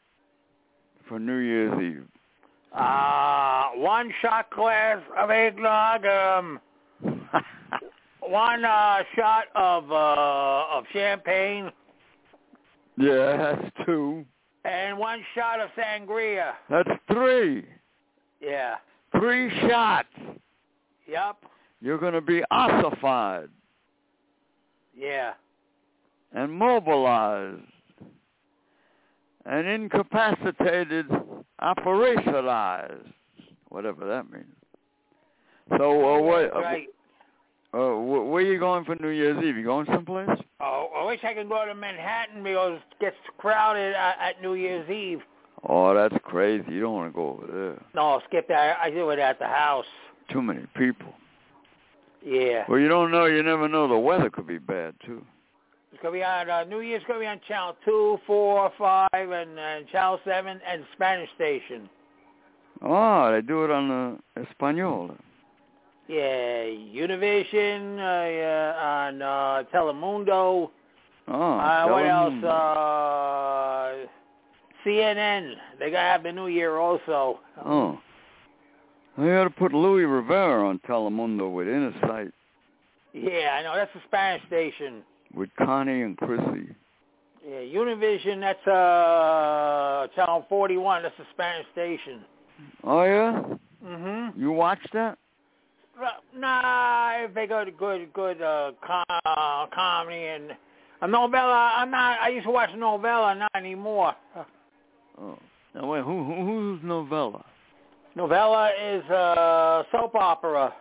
[1.08, 2.08] for New Year's Eve?
[2.72, 6.60] Uh, one shot glass of eggnog, um,
[8.20, 11.70] one uh, shot of uh, of champagne,
[12.98, 14.24] yeah, that's two.
[14.64, 16.52] and one shot of sangria.
[16.70, 17.66] That's three.
[18.40, 18.76] Yeah.
[19.18, 20.08] Three shots.
[21.06, 21.36] Yep.
[21.80, 23.48] You're gonna be ossified
[24.96, 25.32] Yeah.
[26.34, 27.60] And mobilized
[29.44, 31.06] and incapacitated,
[31.60, 33.12] operationalized,
[33.68, 34.46] whatever that means.
[35.78, 36.88] So, uh, what, That's right.
[37.72, 39.56] uh, wh- where you going for New Year's Eve?
[39.56, 40.28] You going someplace?
[40.60, 44.54] Oh, I wish I could go to Manhattan because it gets crowded at, at New
[44.54, 45.20] Year's Eve.
[45.68, 46.64] Oh, that's crazy.
[46.72, 47.82] You don't want to go over there.
[47.94, 48.76] No, skip that.
[48.80, 49.86] I do it at the house.
[50.28, 51.14] Too many people.
[52.24, 52.64] Yeah.
[52.68, 53.26] Well, you don't know.
[53.26, 53.88] You never know.
[53.88, 55.24] The weather could be bad too.
[55.92, 57.02] It's gonna be on uh, New Year's.
[57.06, 61.88] Gonna be on channel two, four, five, and, and channel seven, and Spanish station.
[62.80, 63.88] Oh, they do it on
[64.34, 65.14] the Espanol.
[66.08, 70.70] Yeah, Univision, uh, yeah, on uh, Telemundo.
[71.28, 72.44] Oh, uh, what else?
[72.44, 74.06] Uh,
[74.84, 75.54] CNN.
[75.78, 77.38] They gotta have the New Year also.
[77.64, 78.00] Oh.
[79.18, 82.32] They ought to put Louis Rivera on Telemundo with Inner Sight
[83.12, 83.74] Yeah, I know.
[83.76, 85.02] That's the Spanish station.
[85.34, 86.74] With Connie and Chrissy.
[87.46, 88.40] Yeah, Univision.
[88.40, 91.02] That's uh, channel 41.
[91.02, 92.20] That's the Spanish station.
[92.84, 93.42] Oh yeah?
[93.84, 94.40] Mm-hmm.
[94.40, 95.18] You watch that?
[96.36, 100.52] Nah, if they go to good, good uh, com- uh, comedy and
[101.02, 101.72] a novella.
[101.76, 102.20] I'm not.
[102.20, 104.14] I used to watch novella, not anymore.
[105.20, 105.38] Oh.
[105.74, 107.44] Now wait, who, who who's novella?
[108.14, 110.72] Novella is uh, soap opera.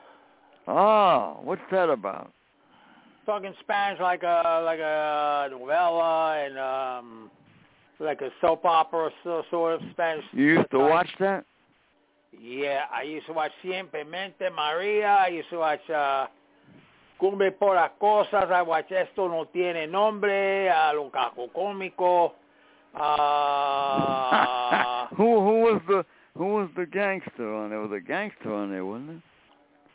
[0.68, 2.32] Oh, what's that about?
[3.26, 7.32] Talking Spanish like a like a novella and um
[7.99, 10.26] like a soap opera so, sort of Spanish.
[10.34, 11.45] You used to watch that?
[12.39, 15.17] Yeah, I used to watch Simplemente Maria.
[15.19, 16.28] I used to watch uh,
[17.19, 18.49] Cumbre por las Cosas.
[18.49, 22.32] I watch Esto No Tiene Nombre, uh, Lo Caco Cómico.
[22.95, 23.07] Uh,
[25.15, 26.05] who who was the
[26.38, 27.80] who was the gangster on there?
[27.80, 29.22] Was a gangster on there, wasn't it?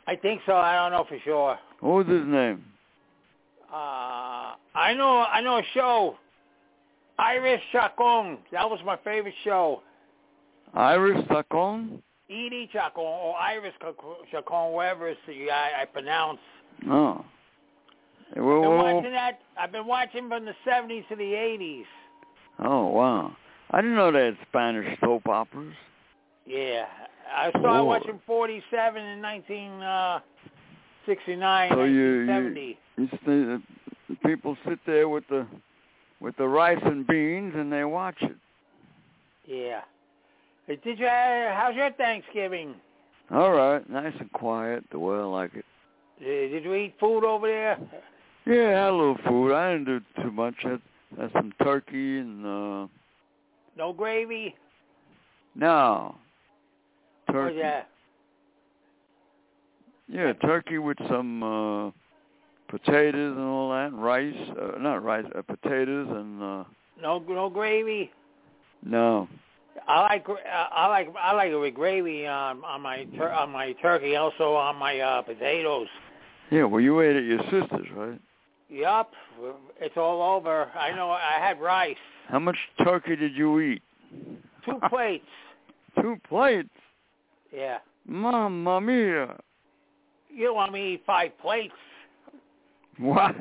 [0.07, 0.55] I think so.
[0.55, 1.57] I don't know for sure.
[1.81, 2.63] What was his name?
[3.71, 5.19] Uh, I know.
[5.19, 6.17] I know a show.
[7.19, 8.37] Iris Chacon.
[8.51, 9.81] That was my favorite show.
[10.73, 12.01] Iris Sacon?
[12.29, 13.73] Edie Chacon or Iris
[14.31, 16.39] Chacon, whatever it's, I, I pronounce.
[16.89, 17.25] Oh.
[18.31, 19.39] I've been watching that.
[19.57, 21.85] I've been watching from the 70s to the 80s.
[22.59, 23.35] oh, wow.
[23.71, 25.73] I didn't know they had Spanish soap operas.
[26.45, 26.85] Yeah,
[27.35, 28.01] I started Lord.
[28.01, 29.21] watching 47 in
[31.07, 32.77] 1969, So you- 1970.
[32.97, 33.63] You see,
[34.09, 35.45] the people sit there with the
[36.19, 38.35] with the rice and beans and they watch it.
[39.45, 39.81] Yeah.
[40.65, 41.05] Hey, Did you?
[41.05, 42.75] Uh, how's your Thanksgiving?
[43.29, 45.65] All right, nice and quiet, the way I like it.
[46.19, 47.77] Uh, Did you eat food over there?
[48.45, 49.53] Yeah, I had a little food.
[49.53, 50.55] I didn't do too much.
[50.65, 50.81] I had,
[51.19, 52.87] had some turkey and uh
[53.77, 54.55] No gravy.
[55.55, 56.15] no
[57.31, 57.57] turkey.
[57.57, 57.63] that?
[57.63, 57.83] Yeah,
[60.41, 61.91] turkey with some uh
[62.69, 64.35] potatoes and all that, and rice.
[64.59, 66.63] Uh, not rice, uh, potatoes and uh
[67.01, 68.11] No, no gravy.
[68.83, 69.27] no.
[69.87, 73.51] I like uh, I like I like it with gravy on on my tur- on
[73.51, 75.87] my turkey, also on my uh potatoes.
[76.49, 78.19] Yeah, well, you ate at your sister's, right?
[78.69, 79.11] Yup,
[79.79, 80.69] it's all over.
[80.77, 81.09] I know.
[81.11, 81.95] I had rice,
[82.27, 83.81] How much turkey did you eat?
[84.65, 85.25] two plates.
[86.01, 86.69] Two plates.
[87.51, 87.77] Yeah.
[88.05, 89.35] Mamma mia!
[90.37, 91.73] You want me to eat five plates?
[92.99, 93.35] What?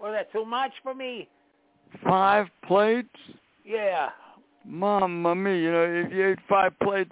[0.00, 1.28] Was that too much for me?
[2.04, 3.08] Five plates?
[3.64, 4.10] Yeah.
[4.64, 5.56] Mamma mia!
[5.56, 7.10] You know, if you ate five plates,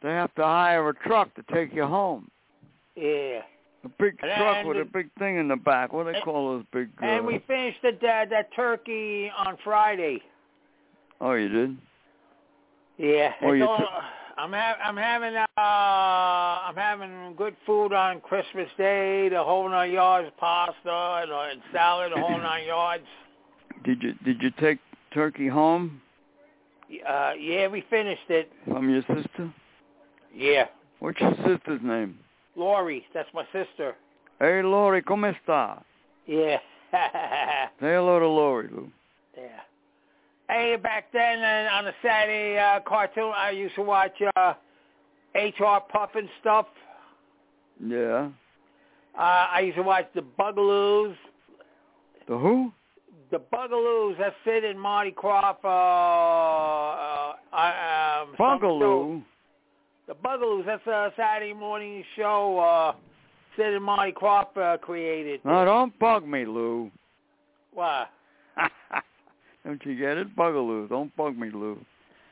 [0.00, 2.30] they have to hire a truck to take you home.
[2.94, 3.40] Yeah.
[3.84, 5.92] A big And truck with a big thing in the back.
[5.92, 6.88] What do they and- call those big?
[7.02, 10.22] Uh, And we finished the, that that turkey on Friday.
[11.20, 11.76] oh, you did?
[12.98, 13.32] Yeah.
[13.42, 13.88] Oh, you all, took-
[14.38, 19.28] I'm ha- I'm having uh I'm having good food on Christmas Day.
[19.30, 22.12] The whole nine yards pasta and, uh, and salad.
[22.14, 23.04] The whole nine yards.
[23.84, 24.78] Did you did you take
[25.14, 26.00] turkey home
[27.08, 28.50] Uh, yeah, we finished it.
[28.66, 29.52] from your sister?
[30.34, 30.66] Yeah.
[31.00, 32.18] What's your sister's name?
[32.56, 33.94] Lori, that's my sister.
[34.38, 35.82] Hey, Lori, ¿cómo está?
[36.26, 36.58] Yeah.
[37.80, 38.90] Say hello to Lori, Lou.
[39.36, 39.60] yeah.
[40.48, 44.54] Hey, back then uh, on a Saturday uh, cartoon, I used to watch uh,
[45.34, 45.80] H.R.
[45.92, 46.66] Puff and stuff.
[47.84, 48.28] Yeah.
[49.18, 51.16] Uh, I used to watch the Bugaloos.
[52.28, 52.72] The who?
[53.30, 54.18] The Bugaloos.
[54.18, 55.64] That's Sid and Marty Krofft.
[55.64, 58.34] Uh, uh, um.
[58.38, 59.22] Bugaloo.
[60.06, 60.64] The Bugaloos.
[60.64, 62.58] That's a Saturday morning show.
[62.58, 62.92] Uh,
[63.56, 65.40] Sid and Marty Krofft uh, created.
[65.44, 66.90] No, don't bug me, Lou.
[67.72, 68.10] What?
[69.66, 70.34] don't you get it?
[70.36, 70.88] Bugaloo.
[70.88, 71.78] Don't bug me, Lou.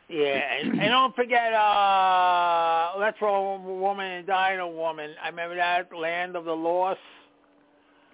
[0.09, 5.11] Yeah, and, and don't forget uh Electro Woman and Dino Woman.
[5.23, 7.01] I remember that Land of the Lost.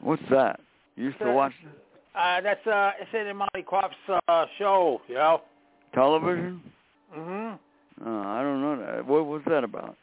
[0.01, 0.61] What's that?
[0.97, 1.75] You used to watch watch
[2.15, 5.43] Uh that's uh it's in the Monty Kropp's uh show, you know.
[5.95, 6.63] television?
[7.17, 7.59] Mhm.
[8.07, 9.05] Oh, I don't know that.
[9.07, 9.97] What was that about?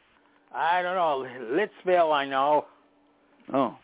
[0.54, 2.66] I don't know, Lidsville I know.
[3.52, 3.76] Oh,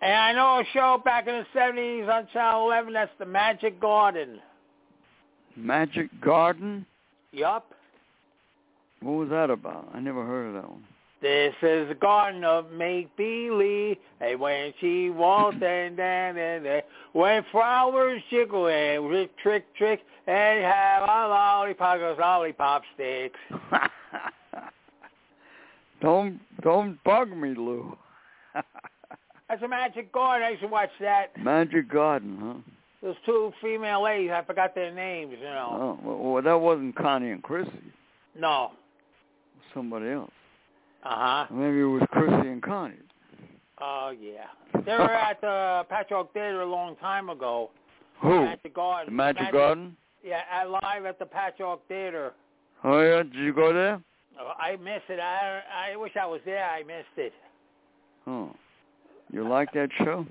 [0.00, 3.80] And I know a show back in the seventies on Channel eleven that's the Magic
[3.80, 4.40] Garden.
[5.56, 6.86] Magic Garden?
[7.32, 7.72] Yup.
[9.00, 9.88] What was that about?
[9.92, 10.84] I never heard of that one.
[11.20, 13.96] This is the garden of make believe.
[14.20, 16.82] And when she walks and then and then
[17.12, 23.38] when flowers jiggle and trick trick trick and have a lollipop goes lollipop sticks.
[26.00, 27.96] don't don't bug me, Lou.
[29.48, 30.46] That's a magic garden.
[30.46, 31.28] I used to watch that.
[31.38, 32.72] Magic Garden, huh?
[33.02, 35.68] Those two female ladies, I forgot their names, you know.
[35.72, 37.70] Oh, well, well, that wasn't Connie and Chrissy.
[38.38, 38.72] No.
[39.72, 40.30] Somebody else.
[41.04, 41.46] Uh huh.
[41.50, 42.96] Maybe it was Chrissy and Connie.
[43.80, 44.46] Oh yeah.
[44.84, 47.70] They were at the Patchogue Theater a long time ago.
[48.20, 48.44] Who?
[48.44, 49.12] Magic Garden.
[49.12, 49.96] The Magic Garden?
[50.24, 52.32] Yeah, at, live at the Patchogue Theater.
[52.82, 54.00] Oh yeah, did you go there?
[54.40, 55.20] Oh, I missed it.
[55.20, 55.60] I
[55.92, 56.64] I wish I was there.
[56.64, 57.32] I missed it.
[58.26, 58.50] Oh,
[59.32, 60.26] you like that show?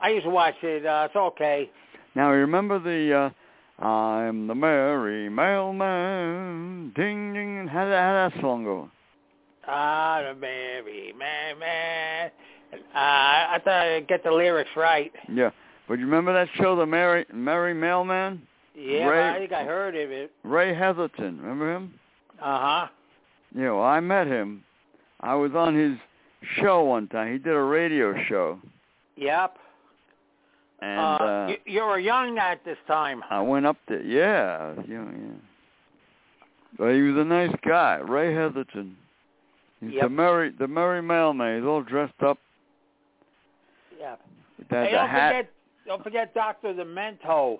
[0.00, 0.86] I used to watch it.
[0.86, 1.70] Uh, it's okay.
[2.14, 3.30] Now remember the uh
[3.84, 7.68] I'm the merry mailman, ding ding.
[7.68, 8.90] How did how that song go?
[9.66, 12.30] Ah, the merry man, man.
[12.72, 15.12] Uh, I thought I'd get the lyrics right.
[15.32, 15.50] Yeah,
[15.86, 18.42] but you remember that show, the merry merry mailman?
[18.74, 20.32] Yeah, Ray- I think I heard of it.
[20.42, 21.94] Ray Heatherton, remember him?
[22.40, 22.86] Uh huh.
[23.54, 24.64] Yeah, well, I met him.
[25.20, 25.98] I was on his
[26.60, 27.32] show one time.
[27.32, 28.58] He did a radio show,
[29.16, 29.56] Yep.
[30.80, 33.22] and uh, uh, you, you were young at this time.
[33.30, 34.02] I went up there.
[34.02, 35.34] Yeah, yeah, yeah.
[36.78, 38.92] But he was a nice guy, Ray Heatherton.
[39.80, 41.56] He's the merry, the merry mailman.
[41.58, 42.38] He's all dressed up
[43.98, 44.16] Yeah.
[44.70, 45.30] Hey, don't hat.
[45.32, 45.50] forget,
[45.86, 47.58] don't forget Doctor Demento.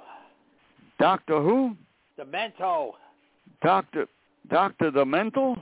[0.98, 1.76] Doctor who?
[2.18, 2.92] Demento.
[3.62, 4.06] Doctor
[4.50, 5.56] Doctor the mental?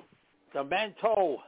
[0.55, 1.39] Demento.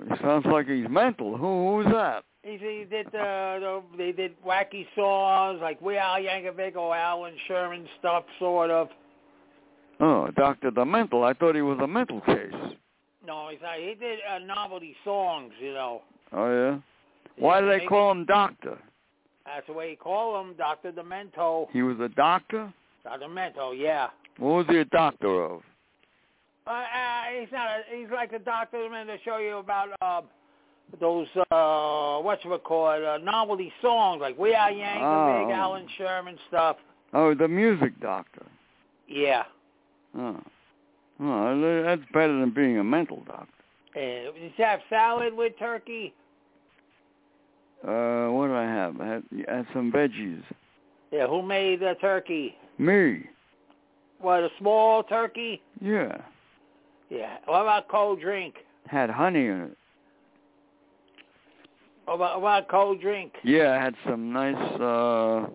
[0.00, 1.36] He sounds like he's mental.
[1.36, 2.24] Who who's that?
[2.42, 7.34] He, he did uh, the they did wacky songs like Weird Al Yankovic or Allan
[7.46, 8.88] Sherman stuff, sort of.
[10.00, 11.22] Oh, Doctor the mental.
[11.24, 12.52] I thought he was a mental case.
[13.24, 13.76] No, he's not.
[13.78, 16.02] He did uh, novelty songs, you know.
[16.32, 16.78] Oh yeah.
[17.38, 18.78] Why do they maybe- call him Doctor?
[19.44, 21.66] That's the way you call him, Doctor Demento.
[21.72, 22.72] He was a doctor.
[23.02, 24.08] Doctor Demento, yeah.
[24.38, 25.62] What was he a doctor of?
[26.66, 27.68] Uh, uh, he's not.
[27.68, 30.20] A, he's like a doctor man to show you about uh,
[31.00, 35.46] those uh, what you would call it, uh, novelty songs like Weird Al Yankovic, Oh.
[35.46, 36.76] Big Allan Sherman stuff.
[37.12, 38.46] Oh, the music doctor.
[39.08, 39.44] Yeah.
[40.16, 40.40] Oh.
[41.20, 43.48] Oh, that's better than being a mental doctor.
[43.94, 46.14] Uh, did you have salad with turkey?
[47.86, 49.00] Uh, what do I have?
[49.00, 50.42] I had, I had some veggies.
[51.10, 51.26] Yeah.
[51.26, 52.56] Who made the turkey?
[52.78, 53.24] Me.
[54.20, 55.60] What a small turkey?
[55.80, 56.16] Yeah.
[57.12, 57.36] Yeah.
[57.44, 58.54] What about cold drink?
[58.86, 59.76] Had honey in it.
[62.06, 63.34] What about, about cold drink?
[63.44, 65.46] Yeah, I had some nice uh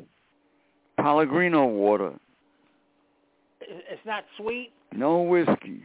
[1.01, 2.13] Pellegrino water.
[3.61, 4.71] It- It's not sweet.
[4.93, 5.83] No whiskey.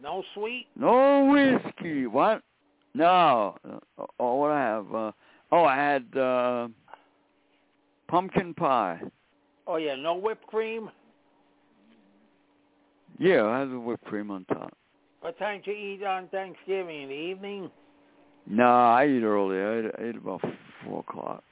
[0.00, 0.66] No sweet.
[0.76, 2.06] No whiskey.
[2.06, 2.42] What?
[2.94, 3.56] No.
[3.68, 4.94] Uh, oh, what I have?
[4.94, 5.12] Uh,
[5.52, 6.68] oh, I had uh
[8.06, 9.00] pumpkin pie.
[9.66, 9.96] Oh yeah.
[9.96, 10.88] No whipped cream.
[13.18, 14.72] Yeah, I had the whipped cream on top.
[15.20, 17.02] What time did you eat on Thanksgiving?
[17.02, 17.70] In the evening?
[18.46, 19.58] No, I eat early.
[19.58, 20.40] I ate, about
[20.84, 21.42] four o'clock.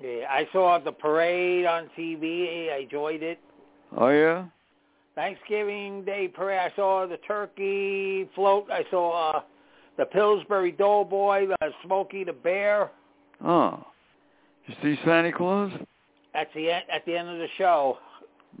[0.00, 0.26] Yeah.
[0.30, 2.72] I saw the parade on TV.
[2.72, 3.38] I enjoyed it.
[3.96, 4.44] Oh yeah.
[5.14, 6.60] Thanksgiving Day parade.
[6.72, 8.66] I saw the turkey float.
[8.70, 9.40] I saw uh,
[9.96, 12.90] the Pillsbury Doughboy, the Smokey the Bear.
[13.44, 13.84] Oh.
[14.66, 15.72] You see Santa Claus?
[16.34, 17.98] At the end, at the end of the show.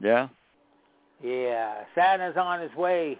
[0.02, 0.28] Yeah.
[1.22, 3.18] Yeah, Santa's on his way.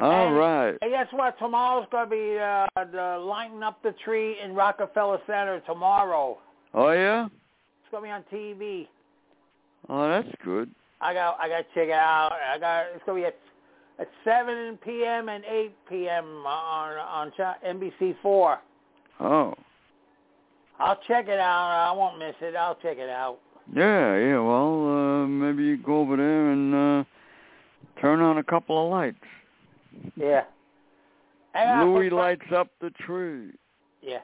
[0.00, 0.78] All And- right.
[0.82, 1.38] Hey, guess what?
[1.38, 6.38] Tomorrow's gonna be uh, the lighting up the tree in Rockefeller Center tomorrow.
[6.74, 7.26] Oh yeah.
[7.26, 8.88] It's gonna be on TV.
[9.88, 10.70] Oh, that's good.
[11.00, 12.32] I got I got to check it out.
[12.32, 13.36] I got it's gonna be at
[13.98, 15.28] at seven p.m.
[15.28, 16.44] and eight p.m.
[16.46, 17.32] on on
[17.64, 18.58] NBC four.
[19.20, 19.54] Oh.
[20.78, 21.88] I'll check it out.
[21.88, 22.54] I won't miss it.
[22.54, 23.38] I'll check it out.
[23.74, 24.38] Yeah, yeah.
[24.38, 27.04] Well, uh, maybe you go over there and uh,
[28.00, 29.16] turn on a couple of lights.
[30.16, 30.44] Yeah.
[31.54, 33.50] And Louis Frank, lights up the tree.
[34.02, 34.18] Yeah.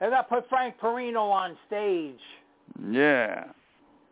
[0.00, 2.18] And I put Frank Perino on stage.
[2.90, 3.44] Yeah.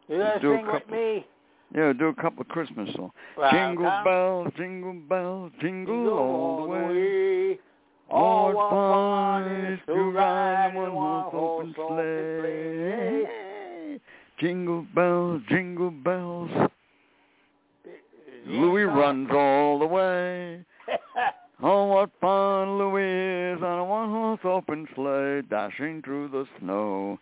[0.09, 1.27] You gonna Do a sing with couple- me?
[1.75, 3.13] Yeah, do a couple of Christmas songs.
[3.37, 6.83] Well, jingle come- bells, jingle bells, jingle all the way.
[6.87, 7.59] way.
[8.11, 13.27] Oh, All what fun is to ride in one in horse open open sleigh.
[14.45, 16.51] Jingle bells, jingle bells.
[18.47, 20.61] Louis runs all the way.
[21.63, 27.19] Oh, what fun Louis is on a one-horse open sleigh, dashing through the snow.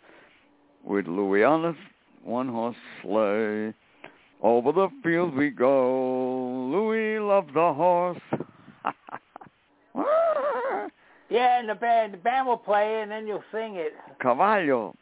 [0.83, 1.77] With Louis on his
[2.25, 3.73] one-horse sleigh,
[4.43, 6.67] over the fields we go.
[6.73, 8.19] Louis loves the horse.
[11.31, 13.93] yeah, and the band, the band will play, and then you'll sing it.
[14.21, 14.97] Cavallo.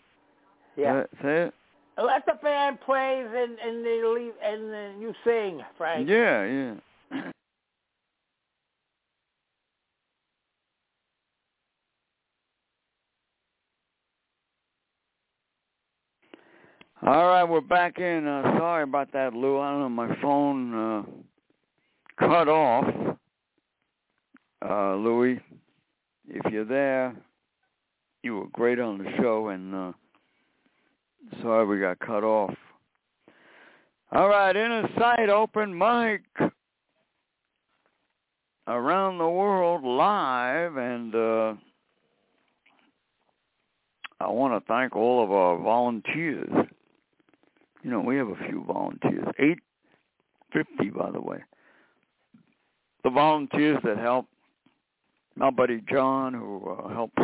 [0.77, 1.05] Yeah.
[1.05, 1.55] Say- Say it.
[1.99, 6.09] Let the band play, and and they leave, and then you sing, Frank.
[6.09, 6.74] Yeah, yeah.
[17.03, 18.26] All right, we're back in.
[18.26, 19.59] Uh, sorry about that, Lou.
[19.59, 21.03] I don't know, my phone uh,
[22.18, 23.16] cut off.
[24.62, 25.41] Uh, Louis,
[26.28, 27.16] if you're there,
[28.22, 29.93] you were great on the show, and uh,
[31.43, 32.55] sorry we got cut off.
[34.12, 36.23] All right, inner sight, open mic
[38.66, 41.55] around the world live, and uh,
[44.21, 46.51] I want to thank all of our volunteers.
[47.83, 49.61] You know, we have a few volunteers, eight
[50.53, 51.39] fifty, by the way.
[53.05, 54.27] The volunteers that help
[55.37, 57.23] my buddy John, who uh, helps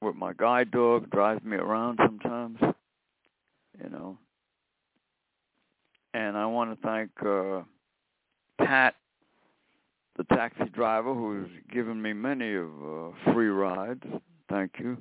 [0.00, 2.58] with my guide dog, drives me around sometimes.
[3.82, 4.18] You know,
[6.14, 7.62] and I want to thank uh,
[8.64, 8.94] Pat,
[10.16, 14.02] the taxi driver, who's given me many of uh, free rides.
[14.48, 14.96] Thank you,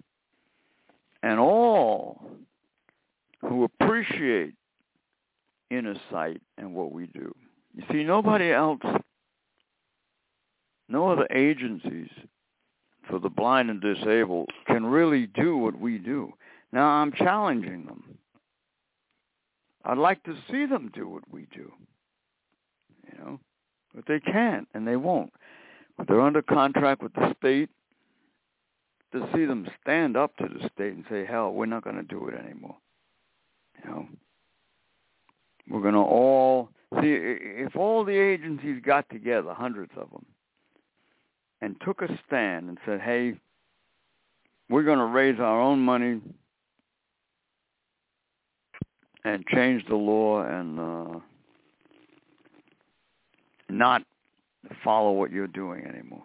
[1.24, 2.22] and all
[3.42, 4.54] who appreciate
[5.70, 7.34] inner sight and what we do.
[7.76, 8.82] You see, nobody else,
[10.90, 12.10] no other agencies
[13.10, 16.34] for the blind and disabled can really do what we do.
[16.72, 18.18] Now I'm challenging them.
[19.86, 21.72] I'd like to see them do what we do.
[23.12, 23.40] You know,
[23.94, 25.32] but they can't and they won't.
[25.98, 27.70] But they're under contract with the state.
[29.12, 32.04] To see them stand up to the state and say, "Hell, we're not going to
[32.04, 32.76] do it anymore."
[33.82, 34.08] You know,
[35.70, 36.70] we're going to all
[37.00, 40.26] see if all the agencies got together, hundreds of them,
[41.62, 43.40] and took a stand and said, "Hey,
[44.70, 46.20] we're going to raise our own money
[49.26, 51.20] and change the law and uh,
[53.70, 54.04] not
[54.84, 56.24] follow what you're doing anymore."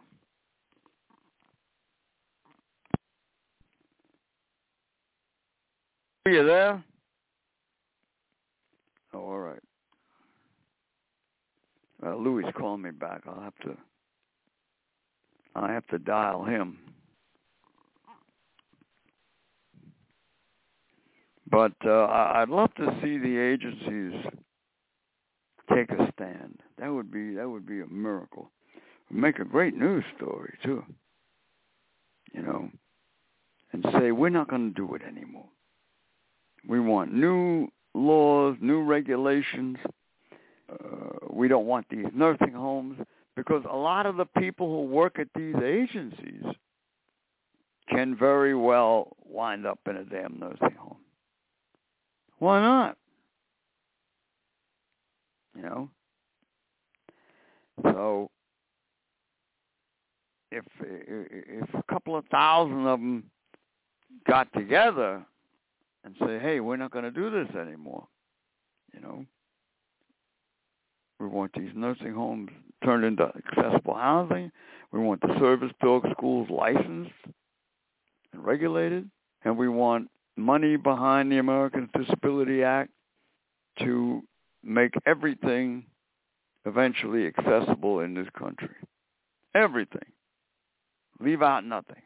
[6.26, 6.84] Are you there?
[9.12, 9.62] Oh, all right.
[12.04, 13.22] Uh, Louis calling me back.
[13.26, 13.76] I'll have to.
[15.54, 16.78] I have to dial him.
[21.50, 24.12] But uh, I'd love to see the agencies
[25.74, 26.60] take a stand.
[26.78, 28.50] That would be that would be a miracle.
[29.10, 30.84] Make a great news story too.
[32.32, 32.70] You know,
[33.72, 35.48] and say we're not going to do it anymore.
[36.68, 39.78] We want new laws, new regulations.
[40.70, 42.98] Uh, we don't want these nursing homes
[43.34, 46.44] because a lot of the people who work at these agencies
[47.88, 50.79] can very well wind up in a damn nursing home.
[52.40, 52.96] Why not?
[55.54, 55.90] You know?
[57.84, 58.30] So
[60.50, 63.24] if if a couple of thousand of them
[64.26, 65.24] got together
[66.02, 68.08] and say, "Hey, we're not going to do this anymore,"
[68.94, 69.26] you know,
[71.18, 72.50] we want these nursing homes
[72.82, 74.50] turned into accessible housing.
[74.92, 77.12] We want the service dog schools licensed
[78.32, 79.10] and regulated,
[79.44, 80.08] and we want
[80.40, 82.90] money behind the Americans Disability Act
[83.80, 84.22] to
[84.62, 85.84] make everything
[86.66, 88.74] eventually accessible in this country.
[89.54, 90.06] Everything.
[91.20, 92.02] Leave out nothing.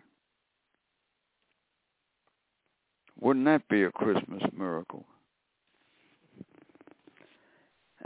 [3.20, 5.04] Wouldn't that be a Christmas miracle?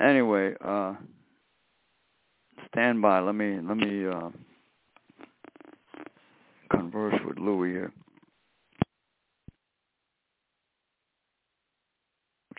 [0.00, 0.94] Anyway, uh
[2.68, 3.20] stand by.
[3.20, 4.28] Let me let me uh
[6.70, 7.92] converse with Louis here.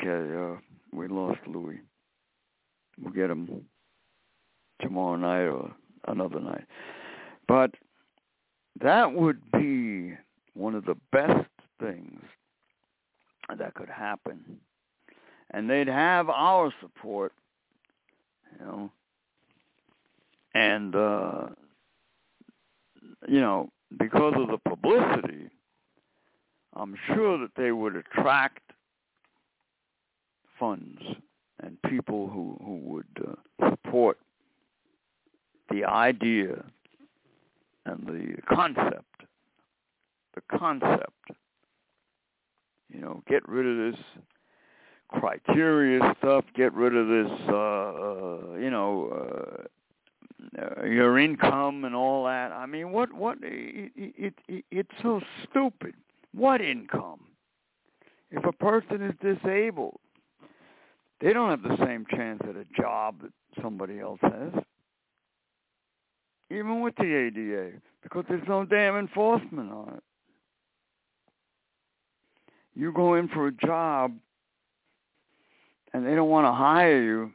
[0.02, 0.60] Okay, uh,
[0.94, 1.80] we lost Louis.
[3.00, 3.66] We'll get him
[4.82, 5.74] tomorrow night or
[6.08, 6.64] another night.
[7.48, 7.72] But
[8.82, 10.14] that would be
[10.54, 12.22] one of the best things
[13.58, 14.60] that could happen.
[15.52, 17.34] And they'd have our support,
[18.60, 18.92] you know.
[20.54, 21.48] And uh
[23.28, 25.50] you know, because of the publicity,
[26.76, 28.69] I'm sure that they would attract
[30.60, 31.02] funds
[31.62, 34.18] and people who who would uh, support
[35.72, 36.64] the idea
[37.86, 39.06] and the concept.
[40.36, 41.32] The concept.
[42.92, 44.02] You know, get rid of this
[45.10, 46.46] criteria stuff.
[46.56, 49.68] Get rid of this, uh, uh, you know,
[50.58, 52.52] uh, uh, your income and all that.
[52.52, 53.38] I mean, what, what?
[53.44, 55.94] It, it, it, it's so stupid.
[56.34, 57.22] What income?
[58.32, 60.00] If a person is disabled,
[61.22, 64.54] they don't have the same chance at a job that somebody else has.
[66.52, 70.04] Even with the ADA, because there's no damn enforcement on it.
[72.74, 74.14] You go in for a job
[75.94, 77.32] and they don't want to hire you,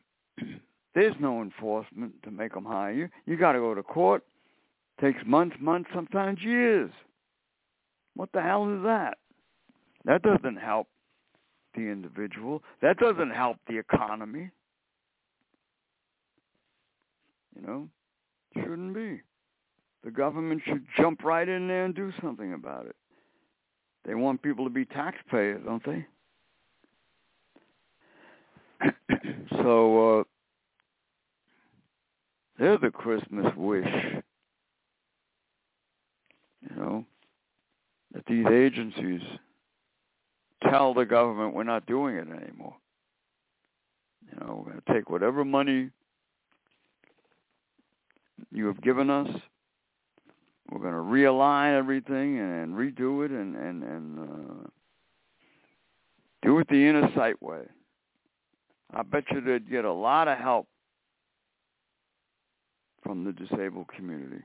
[0.94, 3.08] there's no enforcement to make them hire you.
[3.26, 4.22] You got to go to court.
[5.00, 6.90] Takes months, months, sometimes years.
[8.14, 9.18] What the hell is that?
[10.04, 10.86] That doesn't help
[11.74, 12.62] the individual.
[12.82, 14.50] That doesn't help the economy.
[17.56, 17.88] You know,
[18.54, 19.20] shouldn't be.
[20.04, 22.96] The government should jump right in there and do something about it.
[24.04, 26.06] They want people to be taxpayers, don't they?
[29.62, 30.24] so uh,
[32.58, 33.86] they're the Christmas wish,
[36.68, 37.04] you know,
[38.12, 39.22] that these agencies
[40.70, 42.76] tell the government we're not doing it anymore.
[44.30, 45.90] You know, we're going to take whatever money
[48.50, 49.28] you have given us.
[50.70, 54.68] We're going to realign everything and redo it and and and uh,
[56.42, 57.62] do it the inner sight way.
[58.92, 60.66] I bet you they'd get a lot of help
[63.02, 64.42] from the disabled community.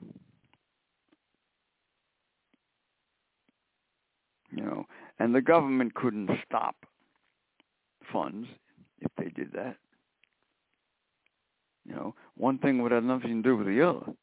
[4.51, 4.85] You know,
[5.19, 6.75] and the government couldn't stop
[8.11, 8.47] funds
[8.99, 9.75] if they did that.
[11.85, 14.13] You know, one thing would have nothing to do with the other.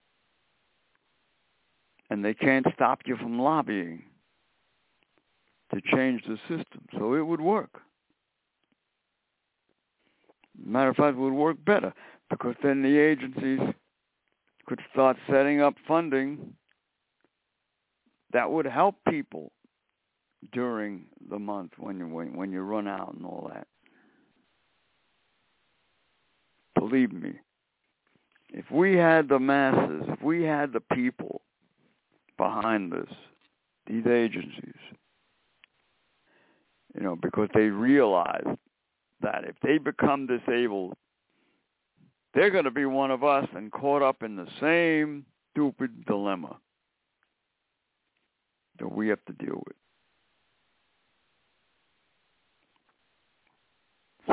[2.08, 4.04] And they can't stop you from lobbying
[5.74, 6.86] to change the system.
[6.96, 7.80] So it would work.
[10.64, 11.92] Matter of fact, it would work better
[12.30, 13.60] because then the agencies
[14.66, 16.54] could start setting up funding
[18.32, 19.52] that would help people
[20.52, 23.66] during the month when you when, when you run out and all that.
[26.78, 27.32] Believe me,
[28.50, 31.40] if we had the masses, if we had the people
[32.36, 33.08] behind this,
[33.86, 34.74] these agencies,
[36.94, 38.46] you know, because they realize
[39.20, 40.94] that if they become disabled,
[42.34, 46.56] they're going to be one of us and caught up in the same stupid dilemma
[48.78, 49.76] that we have to deal with.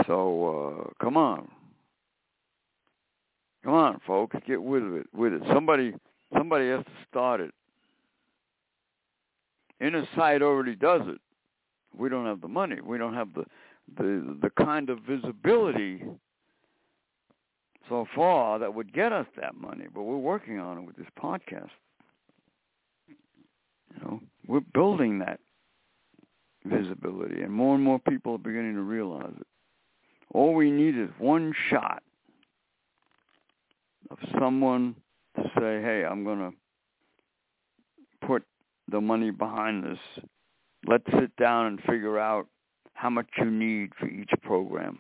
[0.08, 1.48] So uh, come on,
[3.64, 5.08] come on, folks, get with it.
[5.14, 5.94] With it, somebody,
[6.36, 7.52] somebody has to start it.
[9.80, 11.20] Inner sight already does it.
[11.96, 12.78] We don't have the money.
[12.84, 13.46] We don't have the
[13.98, 16.04] the the kind of visibility
[17.89, 19.86] so far that would get us that money.
[19.94, 21.70] But we're working on it with this podcast.
[23.08, 25.39] You know, we're building that
[26.66, 29.48] visibility, and more and more people are beginning to realize it.
[30.34, 32.02] All we need is one shot
[34.10, 34.96] of someone
[35.36, 36.52] to say, hey, I'm going to
[38.28, 38.44] put
[38.92, 40.26] the money behind this.
[40.86, 42.48] Let's sit down and figure out
[42.94, 45.00] how much you need for each program.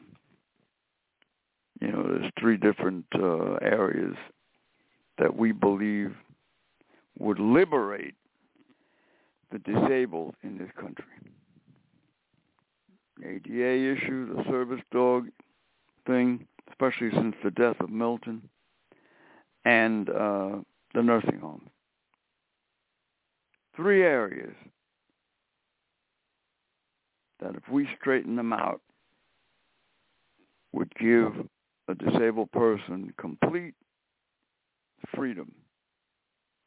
[1.81, 4.15] You know, there's three different uh, areas
[5.17, 6.13] that we believe
[7.19, 8.15] would liberate
[9.51, 11.05] the disabled in this country.
[13.23, 15.29] ADA issue, the service dog
[16.05, 18.49] thing, especially since the death of Milton,
[19.65, 20.57] and uh,
[20.93, 21.69] the nursing home.
[23.75, 24.53] Three areas
[27.39, 28.81] that if we straighten them out,
[30.71, 31.33] would give
[31.87, 33.75] a disabled person complete
[35.15, 35.51] freedom.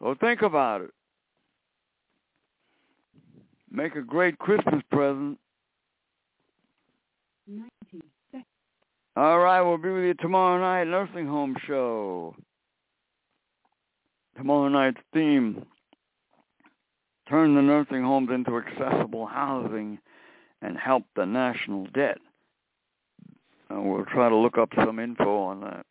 [0.01, 0.91] So think about it.
[3.71, 5.39] Make a great Christmas present
[9.16, 12.34] All right, we'll be with you tomorrow night, Nursing Home Show.
[14.36, 15.64] Tomorrow night's theme,
[17.28, 19.99] turn the nursing homes into accessible housing
[20.61, 22.18] and help the national debt.
[23.70, 25.86] And we'll try to look up some info on that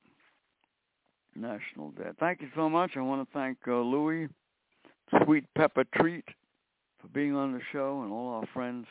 [1.35, 2.15] national debt.
[2.19, 2.91] Thank you so much.
[2.95, 4.27] I want to thank uh, Louie,
[5.23, 6.25] Sweet Pepper Treat,
[7.01, 8.85] for being on the show and all our friends.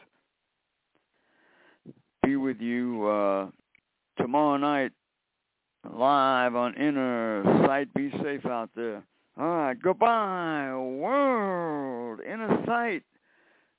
[2.25, 3.47] Be with you uh,
[4.17, 4.93] tomorrow night
[5.93, 7.93] live on Inner Sight.
[7.95, 9.03] Be safe out there.
[9.39, 12.21] All right, goodbye, world.
[12.21, 13.03] Inner Sight.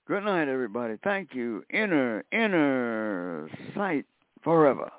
[0.08, 0.96] Good night, everybody.
[1.04, 1.64] Thank you.
[1.72, 4.06] Inner, inner sight
[4.44, 4.92] forever.